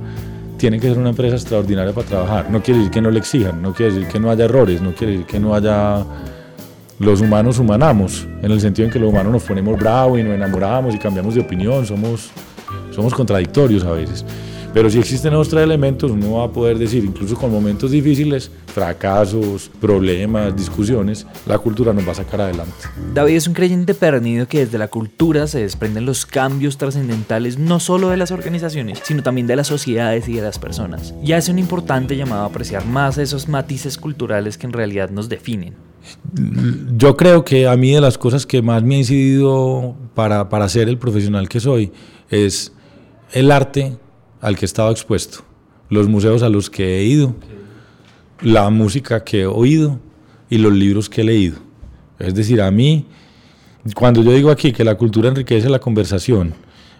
tiene 0.59 0.81
que 0.81 0.88
ser 0.88 0.99
una 0.99 1.11
empresa 1.11 1.37
extraordinaria 1.37 1.93
para 1.93 2.07
trabajar. 2.07 2.50
No 2.50 2.61
quiere 2.61 2.79
decir 2.79 2.91
que 2.91 3.00
no 3.00 3.12
le 3.12 3.21
exijan, 3.21 3.62
no 3.62 3.73
quiere 3.73 3.93
decir 3.93 4.09
que 4.09 4.19
no 4.19 4.29
haya 4.29 4.45
errores, 4.45 4.83
no 4.83 4.93
quiere 4.93 5.12
decir 5.12 5.26
que 5.26 5.38
no 5.41 5.55
haya... 5.55 6.05
Los 6.99 7.21
humanos 7.21 7.59
humanamos, 7.59 8.29
en 8.43 8.50
el 8.50 8.61
sentido 8.61 8.87
en 8.87 8.93
que 8.93 8.99
los 8.99 9.11
humanos 9.11 9.33
nos 9.33 9.43
ponemos 9.43 9.79
bravos 9.79 10.21
y 10.21 10.23
nos 10.23 10.35
enamoramos 10.35 10.95
y 10.95 10.99
cambiamos 10.99 11.35
de 11.35 11.41
opinión, 11.41 11.85
somos, 11.85 12.31
somos 12.93 13.12
contradictorios 13.12 13.83
a 13.85 13.91
veces. 13.93 14.25
Pero 14.75 14.88
si 14.88 14.99
existen 14.99 15.35
otros 15.35 15.50
tres 15.50 15.64
elementos, 15.64 16.11
uno 16.11 16.33
va 16.33 16.45
a 16.45 16.50
poder 16.50 16.79
decir, 16.79 17.05
incluso 17.05 17.37
con 17.37 17.50
momentos 17.50 17.91
difíciles, 17.91 18.50
fracasos, 18.67 19.71
problemas, 19.81 20.57
discusiones, 20.57 21.26
la 21.47 21.59
cultura 21.59 21.93
nos 21.93 22.07
va 22.09 22.12
a 22.12 22.14
sacar 22.14 22.41
adelante. 22.41 22.73
David 23.12 23.37
es 23.37 23.47
un 23.47 23.52
creyente 23.52 23.93
pernido 23.93 24.49
que 24.49 24.61
desde 24.61 24.79
la 24.79 24.88
cultura 24.88 25.47
se 25.47 25.61
desprenden 25.61 26.07
los 26.07 26.25
cambios 26.25 26.79
trascendentales 26.79 27.59
no 27.59 27.81
solo 27.81 28.09
de 28.09 28.17
las 28.17 28.31
organizaciones, 28.31 29.00
sino 29.05 29.23
también 29.23 29.47
de 29.47 29.57
las 29.57 29.67
sociedades 29.67 30.26
y 30.29 30.35
de 30.35 30.43
las 30.43 30.59
personas. 30.59 31.14
Y 31.23 31.33
hace 31.33 31.52
un 31.52 31.59
importante 31.59 32.17
llamado 32.17 32.45
a 32.45 32.47
apreciar 32.47 32.87
más 32.87 33.19
esos 33.19 33.49
matices 33.49 33.99
culturales 33.99 34.57
que 34.57 34.67
en 34.67 34.73
realidad 34.73 35.11
nos 35.11 35.29
definen. 35.29 35.75
Yo 36.97 37.17
creo 37.17 37.45
que 37.45 37.69
a 37.69 37.76
mí 37.76 37.93
de 37.93 38.00
las 38.00 38.17
cosas 38.17 38.47
que 38.47 38.62
más 38.62 38.83
me 38.83 38.97
ha 38.97 38.99
incidido 38.99 39.95
para, 40.14 40.49
para 40.49 40.69
ser 40.69 40.88
el 40.88 40.99
profesional 40.99 41.49
que 41.49 41.61
soy 41.61 41.93
es 42.31 42.73
el 43.33 43.50
arte 43.50 43.99
al 44.42 44.56
que 44.56 44.64
he 44.64 44.66
estado 44.66 44.90
expuesto, 44.90 45.38
los 45.88 46.08
museos 46.08 46.42
a 46.42 46.49
los 46.49 46.68
que 46.68 46.99
he 46.99 47.04
ido, 47.04 47.34
la 48.42 48.68
música 48.70 49.22
que 49.25 49.42
he 49.42 49.46
oído 49.46 50.00
y 50.50 50.58
los 50.58 50.72
libros 50.72 51.08
que 51.08 51.22
he 51.22 51.25
leído. 51.25 51.58
Es 52.18 52.34
decir, 52.34 52.61
a 52.61 52.70
mí, 52.70 53.06
cuando 53.94 54.22
yo 54.22 54.32
digo 54.32 54.50
aquí 54.50 54.72
que 54.72 54.84
la 54.84 54.96
cultura 54.96 55.28
enriquece 55.28 55.70
la 55.70 55.78
conversación, 55.78 56.54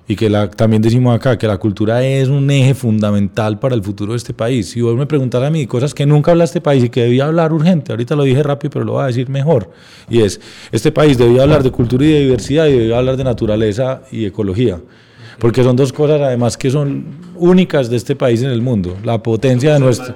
y 0.07 0.17
que 0.17 0.29
la, 0.29 0.51
también 0.51 0.83
decimos 0.83 1.15
acá 1.15 1.39
que 1.39 1.47
la 1.47 1.59
cultura 1.59 2.05
es 2.05 2.29
un 2.29 2.51
eje 2.51 2.75
fundamental 2.75 3.59
para 3.61 3.77
el 3.77 3.83
futuro 3.83 4.13
de 4.13 4.19
este 4.19 4.35
país. 4.35 4.71
Si 4.71 4.81
vos 4.81 4.97
me 4.97 5.07
preguntaras 5.07 5.49
a 5.49 5.51
mí 5.51 5.67
cosas 5.67 5.95
que 5.95 6.07
nunca 6.07 6.33
habla 6.33 6.45
este 6.45 6.61
país 6.61 6.85
y 6.85 6.89
que 6.91 7.05
debía 7.05 7.27
hablar 7.27 7.53
urgente, 7.53 7.93
ahorita 7.93 8.17
lo 8.17 8.25
dije 8.25 8.43
rápido, 8.43 8.71
pero 8.71 8.85
lo 8.85 8.93
voy 8.93 9.05
a 9.05 9.07
decir 9.07 9.29
mejor, 9.29 9.71
y 10.11 10.21
es, 10.21 10.41
este 10.73 10.91
país 10.91 11.19
debía 11.19 11.43
hablar 11.43 11.63
de 11.63 11.71
cultura 11.71 12.05
y 12.05 12.11
de 12.11 12.21
diversidad 12.21 12.67
y 12.67 12.73
debía 12.73 12.99
hablar 12.99 13.17
de 13.17 13.25
naturaleza 13.25 14.03
y 14.11 14.27
ecología 14.27 14.81
porque 15.39 15.63
son 15.63 15.77
dos 15.77 15.93
cosas 15.93 16.21
además 16.21 16.57
que 16.57 16.71
son 16.71 17.05
únicas 17.37 17.91
de 17.91 17.97
este 17.97 18.17
país 18.17 18.43
en 18.43 18.51
el 18.51 18.63
mundo. 18.63 18.97
La 19.05 19.23
potencia 19.23 19.75
de 19.75 19.81
nuestro, 19.81 20.15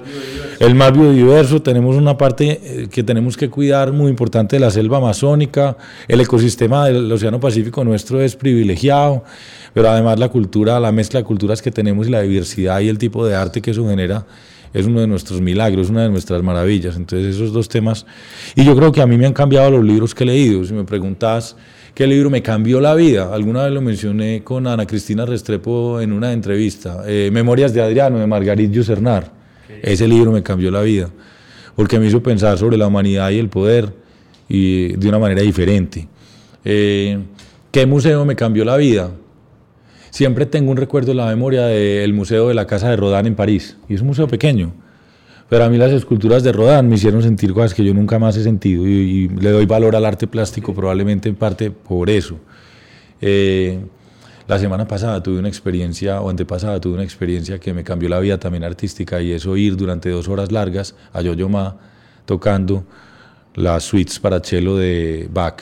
el 0.59 0.75
más 0.75 0.93
biodiverso, 0.93 1.61
tenemos 1.61 1.95
una 1.95 2.17
parte 2.17 2.61
eh, 2.63 2.87
que 2.89 3.03
tenemos 3.03 3.35
que 3.35 3.49
cuidar 3.49 3.91
muy 3.91 4.09
importante 4.09 4.55
de 4.55 4.59
la 4.59 4.71
selva 4.71 4.97
amazónica, 4.97 5.77
el 6.07 6.21
ecosistema 6.21 6.87
del 6.87 7.11
Océano 7.11 7.39
Pacífico 7.39 7.83
nuestro 7.83 8.21
es 8.21 8.35
privilegiado, 8.35 9.23
pero 9.73 9.89
además 9.89 10.19
la 10.19 10.29
cultura, 10.29 10.79
la 10.79 10.91
mezcla 10.91 11.19
de 11.19 11.25
culturas 11.25 11.61
que 11.61 11.71
tenemos 11.71 12.07
y 12.07 12.11
la 12.11 12.21
diversidad 12.21 12.79
y 12.79 12.89
el 12.89 12.97
tipo 12.97 13.25
de 13.25 13.35
arte 13.35 13.61
que 13.61 13.71
eso 13.71 13.87
genera 13.87 14.25
es 14.73 14.85
uno 14.85 15.01
de 15.01 15.07
nuestros 15.07 15.41
milagros, 15.41 15.89
una 15.89 16.03
de 16.03 16.09
nuestras 16.09 16.43
maravillas. 16.43 16.95
Entonces 16.95 17.35
esos 17.35 17.53
dos 17.53 17.69
temas, 17.69 18.05
y 18.55 18.63
yo 18.63 18.75
creo 18.75 18.91
que 18.91 19.01
a 19.01 19.07
mí 19.07 19.17
me 19.17 19.25
han 19.25 19.33
cambiado 19.33 19.71
los 19.71 19.83
libros 19.83 20.13
que 20.13 20.23
he 20.23 20.27
leído. 20.27 20.63
Si 20.65 20.73
me 20.73 20.83
preguntas 20.83 21.55
¿Qué 21.97 22.05
libro 22.05 22.29
me 22.29 22.43
cambió 22.43 22.79
la 22.79 22.93
vida? 22.93 23.33
Alguna 23.33 23.63
vez 23.63 23.71
lo 23.73 23.81
mencioné 23.81 24.43
con 24.43 24.67
Ana 24.67 24.85
Cristina 24.85 25.25
Restrepo 25.25 25.99
en 25.99 26.13
una 26.13 26.31
entrevista. 26.31 27.01
Eh, 27.07 27.31
Memorias 27.33 27.73
de 27.73 27.81
Adriano, 27.81 28.19
de 28.19 28.27
Margarit 28.27 28.71
Yusernar. 28.71 29.31
Ese 29.81 30.07
libro 30.07 30.31
me 30.31 30.43
cambió 30.43 30.69
la 30.69 30.83
vida, 30.83 31.09
porque 31.75 31.97
me 31.97 32.05
hizo 32.05 32.21
pensar 32.21 32.55
sobre 32.59 32.77
la 32.77 32.85
humanidad 32.85 33.31
y 33.31 33.39
el 33.39 33.49
poder 33.49 33.91
y 34.47 34.89
de 34.89 35.09
una 35.09 35.17
manera 35.17 35.41
diferente. 35.41 36.07
Eh, 36.63 37.17
¿Qué 37.71 37.87
museo 37.87 38.25
me 38.25 38.35
cambió 38.35 38.63
la 38.63 38.77
vida? 38.77 39.09
Siempre 40.11 40.45
tengo 40.45 40.69
un 40.69 40.77
recuerdo 40.77 41.13
en 41.13 41.17
la 41.17 41.25
memoria 41.25 41.65
del 41.65 42.13
Museo 42.13 42.49
de 42.49 42.53
la 42.53 42.67
Casa 42.67 42.91
de 42.91 42.95
Rodin 42.95 43.25
en 43.25 43.33
París, 43.33 43.75
y 43.89 43.95
es 43.95 44.01
un 44.01 44.07
museo 44.07 44.27
pequeño 44.27 44.71
pero 45.49 45.63
a 45.63 45.69
mí 45.69 45.77
las 45.77 45.91
esculturas 45.91 46.43
de 46.43 46.51
Rodin 46.51 46.89
me 46.89 46.95
hicieron 46.95 47.23
sentir 47.23 47.53
cosas 47.53 47.73
que 47.73 47.83
yo 47.83 47.93
nunca 47.93 48.19
más 48.19 48.35
he 48.37 48.43
sentido 48.43 48.87
y, 48.87 49.29
le 49.29 49.51
doy 49.51 49.65
valor 49.65 49.95
al 49.95 50.05
arte 50.05 50.27
plástico 50.27 50.73
probablemente 50.73 51.29
en 51.29 51.35
parte 51.35 51.71
por 51.71 52.09
eso. 52.09 52.37
Eh, 53.21 53.79
la 54.47 54.59
semana 54.59 54.87
pasada 54.87 55.21
tuve 55.21 55.39
una 55.39 55.49
experiencia, 55.49 56.21
o 56.21 56.29
antepasada 56.29 56.79
tuve 56.79 56.93
una 56.93 57.03
experiencia 57.03 57.59
que 57.59 57.73
me 57.73 57.83
cambió 57.83 58.07
la 58.07 58.19
vida 58.19 58.37
también 58.37 58.63
artística 58.63 59.21
y 59.21 59.31
es 59.31 59.45
oír 59.45 59.75
durante 59.75 60.09
dos 60.09 60.29
horas 60.29 60.51
largas 60.51 60.95
a 61.11 61.21
Yo-Yo 61.21 61.49
Ma 61.49 61.75
tocando 62.25 62.85
las 63.55 63.83
suites 63.83 64.19
para 64.19 64.39
cello 64.39 64.77
de 64.77 65.27
Bach. 65.33 65.61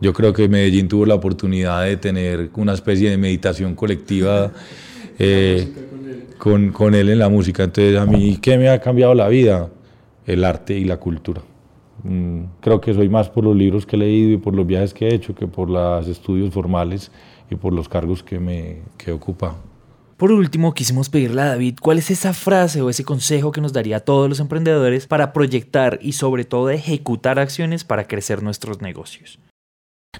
Yo 0.00 0.12
creo 0.12 0.32
que 0.32 0.48
Medellín 0.48 0.88
tuvo 0.88 1.06
la 1.06 1.14
oportunidad 1.14 1.84
de 1.84 1.96
tener 1.96 2.50
una 2.54 2.72
especie 2.72 3.10
de 3.10 3.18
meditación 3.18 3.74
colectiva. 3.74 4.50
Eh, 5.18 5.68
con, 6.38 6.70
con, 6.70 6.94
él 6.94 7.08
en 7.08 7.18
la 7.18 7.28
música. 7.28 7.64
Entonces, 7.64 7.96
a 7.98 8.06
mí, 8.06 8.38
¿qué 8.40 8.56
me 8.56 8.68
ha 8.68 8.80
cambiado 8.80 9.14
la 9.14 9.28
vida? 9.28 9.70
El 10.26 10.44
arte 10.44 10.78
y 10.78 10.84
la 10.84 10.98
cultura. 10.98 11.42
Mm, 12.04 12.44
creo 12.60 12.80
que 12.80 12.94
soy 12.94 13.08
más 13.08 13.28
por 13.28 13.44
los 13.44 13.56
libros 13.56 13.84
que 13.84 13.96
he 13.96 13.98
leído 13.98 14.32
y 14.32 14.36
por 14.36 14.54
los 14.54 14.66
viajes 14.66 14.94
que 14.94 15.08
he 15.08 15.14
hecho 15.14 15.34
que 15.34 15.46
por 15.46 15.68
los 15.68 16.06
estudios 16.06 16.52
formales 16.52 17.10
y 17.50 17.56
por 17.56 17.72
los 17.72 17.88
cargos 17.88 18.22
que, 18.22 18.38
me, 18.38 18.82
que 18.96 19.10
he 19.10 19.14
ocupado. 19.14 19.56
Por 20.16 20.32
último, 20.32 20.74
quisimos 20.74 21.08
pedirle 21.08 21.42
a 21.42 21.46
David 21.46 21.76
cuál 21.80 21.98
es 21.98 22.10
esa 22.10 22.32
frase 22.32 22.82
o 22.82 22.90
ese 22.90 23.04
consejo 23.04 23.52
que 23.52 23.60
nos 23.60 23.72
daría 23.72 23.98
a 23.98 24.00
todos 24.00 24.28
los 24.28 24.40
emprendedores 24.40 25.06
para 25.06 25.32
proyectar 25.32 25.98
y 26.02 26.12
sobre 26.12 26.44
todo 26.44 26.70
ejecutar 26.70 27.38
acciones 27.38 27.84
para 27.84 28.08
crecer 28.08 28.42
nuestros 28.42 28.80
negocios. 28.80 29.38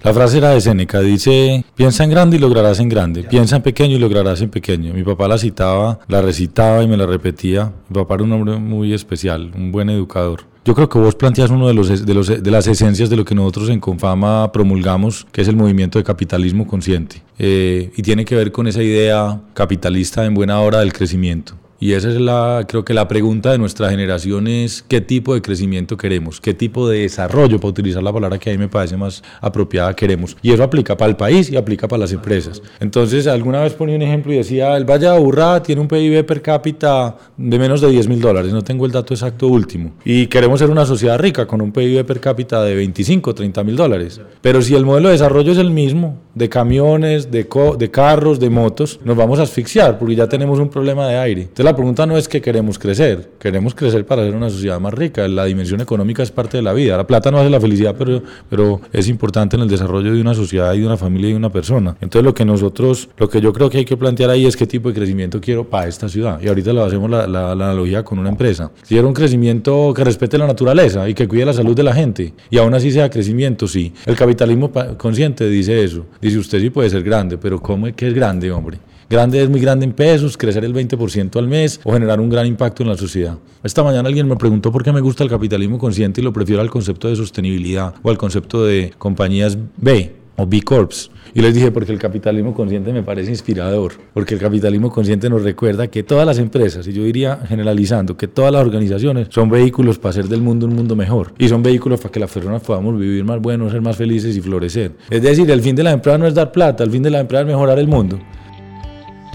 La 0.03 0.13
frase 0.13 0.37
era 0.37 0.51
de 0.51 0.61
Seneca, 0.61 1.01
dice, 1.01 1.65
piensa 1.75 2.05
en 2.05 2.09
grande 2.09 2.37
y 2.37 2.39
lograrás 2.39 2.79
en 2.79 2.87
grande, 2.87 3.23
piensa 3.23 3.57
en 3.57 3.63
pequeño 3.63 3.97
y 3.97 3.99
lograrás 3.99 4.41
en 4.41 4.49
pequeño. 4.49 4.93
Mi 4.93 5.03
papá 5.03 5.27
la 5.27 5.37
citaba, 5.37 5.99
la 6.07 6.21
recitaba 6.21 6.81
y 6.83 6.87
me 6.87 6.95
la 6.95 7.05
repetía. 7.05 7.73
Mi 7.89 7.95
papá 7.95 8.15
era 8.15 8.23
un 8.23 8.31
hombre 8.31 8.57
muy 8.57 8.93
especial, 8.93 9.51
un 9.53 9.73
buen 9.73 9.89
educador. 9.89 10.45
Yo 10.63 10.73
creo 10.73 10.87
que 10.87 10.99
vos 10.99 11.15
planteas 11.15 11.49
uno 11.49 11.67
de, 11.67 11.73
los, 11.73 12.05
de, 12.05 12.13
los, 12.13 12.27
de 12.27 12.51
las 12.51 12.67
esencias 12.67 13.09
de 13.09 13.17
lo 13.17 13.25
que 13.25 13.35
nosotros 13.35 13.69
en 13.69 13.81
Confama 13.81 14.49
promulgamos, 14.53 15.27
que 15.33 15.41
es 15.41 15.47
el 15.49 15.57
movimiento 15.57 15.99
de 15.99 16.05
capitalismo 16.05 16.65
consciente. 16.65 17.21
Eh, 17.37 17.91
y 17.95 18.01
tiene 18.01 18.23
que 18.23 18.35
ver 18.35 18.53
con 18.53 18.67
esa 18.67 18.81
idea 18.81 19.41
capitalista 19.53 20.25
en 20.25 20.33
buena 20.33 20.61
hora 20.61 20.79
del 20.79 20.93
crecimiento. 20.93 21.55
Y 21.81 21.93
esa 21.93 22.09
es 22.09 22.19
la, 22.19 22.65
creo 22.67 22.83
que 22.83 22.93
la 22.93 23.07
pregunta 23.07 23.53
de 23.53 23.57
nuestra 23.57 23.89
generación 23.89 24.47
es 24.47 24.83
qué 24.85 24.99
tipo 24.99 25.33
de 25.33 25.41
crecimiento 25.41 25.95
queremos, 25.95 26.41
qué 26.41 26.53
tipo 26.53 26.89
de 26.89 26.99
desarrollo, 26.99 27.57
para 27.57 27.69
utilizar 27.69 28.03
la 28.03 28.11
palabra 28.11 28.37
que 28.37 28.49
a 28.49 28.53
mí 28.53 28.59
me 28.59 28.67
parece 28.67 28.97
más 28.97 29.23
apropiada, 29.39 29.95
queremos. 29.95 30.35
Y 30.41 30.51
eso 30.51 30.61
aplica 30.61 30.97
para 30.97 31.09
el 31.09 31.15
país 31.15 31.49
y 31.49 31.55
aplica 31.55 31.87
para 31.87 32.01
las 32.01 32.11
empresas. 32.11 32.61
Entonces, 32.81 33.27
alguna 33.27 33.61
vez 33.61 33.73
ponía 33.73 33.95
un 33.95 34.01
ejemplo 34.01 34.33
y 34.33 34.37
decía, 34.37 34.75
el 34.75 34.83
Valle 34.83 35.05
de 35.05 35.15
Aburrá 35.15 35.63
tiene 35.63 35.79
un 35.79 35.87
PIB 35.87 36.25
per 36.25 36.41
cápita 36.41 37.15
de 37.37 37.57
menos 37.57 37.79
de 37.79 37.89
10 37.89 38.09
mil 38.09 38.19
dólares, 38.19 38.51
no 38.51 38.61
tengo 38.61 38.85
el 38.85 38.91
dato 38.91 39.13
exacto 39.13 39.47
último. 39.47 39.93
Y 40.03 40.27
queremos 40.27 40.59
ser 40.59 40.69
una 40.69 40.85
sociedad 40.85 41.17
rica 41.17 41.47
con 41.47 41.61
un 41.61 41.71
PIB 41.71 42.05
per 42.05 42.19
cápita 42.19 42.61
de 42.61 42.75
25, 42.75 43.33
30 43.33 43.63
mil 43.63 43.77
dólares. 43.77 44.19
Pero 44.41 44.61
si 44.61 44.75
el 44.75 44.85
modelo 44.85 45.07
de 45.07 45.13
desarrollo 45.13 45.53
es 45.53 45.57
el 45.57 45.71
mismo, 45.71 46.17
de 46.35 46.49
camiones, 46.49 47.31
de, 47.31 47.47
de 47.77 47.91
carros, 47.91 48.39
de 48.39 48.49
motos, 48.49 48.99
nos 49.05 49.15
vamos 49.15 49.39
a 49.39 49.43
asfixiar 49.43 49.97
porque 49.97 50.15
ya 50.15 50.27
tenemos 50.27 50.59
un 50.59 50.69
problema 50.69 51.07
de 51.07 51.17
aire. 51.17 51.41
Entonces, 51.43 51.68
la 51.69 51.75
pregunta 51.75 52.07
no 52.07 52.17
es 52.17 52.27
que 52.27 52.41
queremos 52.41 52.79
crecer, 52.79 53.29
queremos 53.37 53.75
crecer 53.75 54.03
para 54.03 54.23
ser 54.23 54.35
una 54.35 54.49
sociedad 54.49 54.79
más 54.79 54.91
rica. 54.91 55.27
La 55.27 55.45
dimensión 55.45 55.81
económica 55.81 56.23
es 56.23 56.31
parte 56.31 56.57
de 56.57 56.63
la 56.63 56.73
vida. 56.73 56.97
La 56.97 57.05
plata 57.05 57.29
no 57.29 57.37
hace 57.37 57.51
la 57.51 57.61
felicidad, 57.61 57.93
pero, 57.95 58.23
pero 58.49 58.81
es 58.91 59.07
importante 59.07 59.55
en 59.55 59.61
el 59.61 59.69
desarrollo 59.69 60.11
de 60.11 60.19
una 60.19 60.33
sociedad 60.33 60.73
y 60.73 60.79
de 60.79 60.87
una 60.87 60.97
familia 60.97 61.29
y 61.29 61.31
de 61.33 61.37
una 61.37 61.51
persona. 61.51 61.95
Entonces 62.01 62.25
lo 62.25 62.33
que 62.33 62.43
nosotros, 62.43 63.09
lo 63.17 63.29
que 63.29 63.39
yo 63.39 63.53
creo 63.53 63.69
que 63.69 63.77
hay 63.77 63.85
que 63.85 63.95
plantear 63.95 64.31
ahí 64.31 64.47
es 64.47 64.57
qué 64.57 64.65
tipo 64.65 64.89
de 64.89 64.95
crecimiento 64.95 65.39
quiero 65.39 65.69
para 65.69 65.87
esta 65.87 66.09
ciudad. 66.09 66.41
Y 66.41 66.47
ahorita 66.47 66.73
lo 66.73 66.83
hacemos 66.83 67.07
la, 67.07 67.27
la, 67.27 67.51
analogía 67.51 68.03
con 68.03 68.17
una 68.17 68.29
empresa. 68.29 68.71
Quiero 68.87 69.07
un 69.07 69.13
crecimiento 69.13 69.93
que 69.93 70.03
respete 70.03 70.39
la 70.39 70.47
naturaleza 70.47 71.07
y 71.07 71.13
que 71.13 71.27
cuide 71.27 71.45
la 71.45 71.53
salud 71.53 71.75
de 71.75 71.83
la 71.83 71.93
gente. 71.93 72.33
Y 72.49 72.57
aún 72.57 72.73
así 72.73 72.89
sea 72.91 73.11
crecimiento, 73.11 73.67
sí. 73.67 73.93
El 74.07 74.15
capitalismo 74.15 74.71
consciente 74.97 75.47
dice 75.47 75.83
eso. 75.83 76.07
Dice 76.19 76.39
usted 76.39 76.61
sí 76.61 76.71
puede 76.71 76.89
ser 76.89 77.03
grande, 77.03 77.37
pero 77.37 77.61
¿cómo 77.61 77.85
es 77.85 77.93
que 77.93 78.07
es 78.07 78.13
grande, 78.15 78.51
hombre? 78.51 78.79
Grande 79.09 79.41
es 79.41 79.49
muy 79.49 79.59
grande 79.59 79.85
en 79.85 79.93
pesos, 79.93 80.37
crecer 80.37 80.63
el 80.63 80.71
20% 80.71 81.35
al 81.39 81.47
mes 81.47 81.81
o 81.83 81.93
generar 81.93 82.19
un 82.19 82.29
gran 82.29 82.45
impacto 82.45 82.83
en 82.83 82.89
la 82.89 82.95
sociedad. 82.95 83.39
Esta 83.63 83.81
mañana 83.81 84.07
alguien 84.07 84.27
me 84.27 84.35
preguntó 84.35 84.71
por 84.71 84.83
qué 84.83 84.91
me 84.91 85.01
gusta 85.01 85.23
el 85.23 85.31
capitalismo 85.31 85.79
consciente 85.79 86.21
y 86.21 86.23
lo 86.23 86.31
prefiero 86.31 86.61
al 86.61 86.69
concepto 86.69 87.07
de 87.07 87.15
sostenibilidad 87.15 87.95
o 88.03 88.11
al 88.11 88.19
concepto 88.19 88.63
de 88.63 88.93
compañías 88.99 89.57
B 89.77 90.13
o 90.35 90.45
B 90.45 90.61
Corps. 90.61 91.09
Y 91.33 91.41
les 91.41 91.55
dije, 91.55 91.71
porque 91.71 91.91
el 91.91 91.97
capitalismo 91.97 92.53
consciente 92.53 92.93
me 92.93 93.01
parece 93.01 93.31
inspirador, 93.31 93.93
porque 94.13 94.35
el 94.35 94.39
capitalismo 94.39 94.91
consciente 94.91 95.27
nos 95.27 95.41
recuerda 95.41 95.87
que 95.87 96.03
todas 96.03 96.27
las 96.27 96.37
empresas, 96.37 96.87
y 96.87 96.93
yo 96.93 97.03
diría 97.03 97.39
generalizando, 97.47 98.15
que 98.15 98.27
todas 98.27 98.51
las 98.51 98.61
organizaciones 98.61 99.27
son 99.31 99.49
vehículos 99.49 99.97
para 99.97 100.11
hacer 100.11 100.27
del 100.27 100.43
mundo 100.43 100.67
un 100.67 100.75
mundo 100.75 100.95
mejor, 100.95 101.33
y 101.39 101.47
son 101.47 101.63
vehículos 101.63 101.99
para 101.99 102.11
que 102.11 102.19
las 102.19 102.31
personas 102.31 102.61
podamos 102.61 102.99
vivir 102.99 103.23
más 103.23 103.41
buenos, 103.41 103.71
ser 103.71 103.81
más 103.81 103.95
felices 103.95 104.37
y 104.37 104.41
florecer. 104.41 104.91
Es 105.09 105.23
decir, 105.23 105.49
el 105.49 105.61
fin 105.61 105.75
de 105.75 105.81
la 105.81 105.91
empresa 105.93 106.19
no 106.19 106.27
es 106.27 106.35
dar 106.35 106.51
plata, 106.51 106.83
el 106.83 106.91
fin 106.91 107.01
de 107.01 107.09
la 107.09 107.19
empresa 107.19 107.41
es 107.41 107.47
mejorar 107.47 107.79
el 107.79 107.87
mundo. 107.87 108.19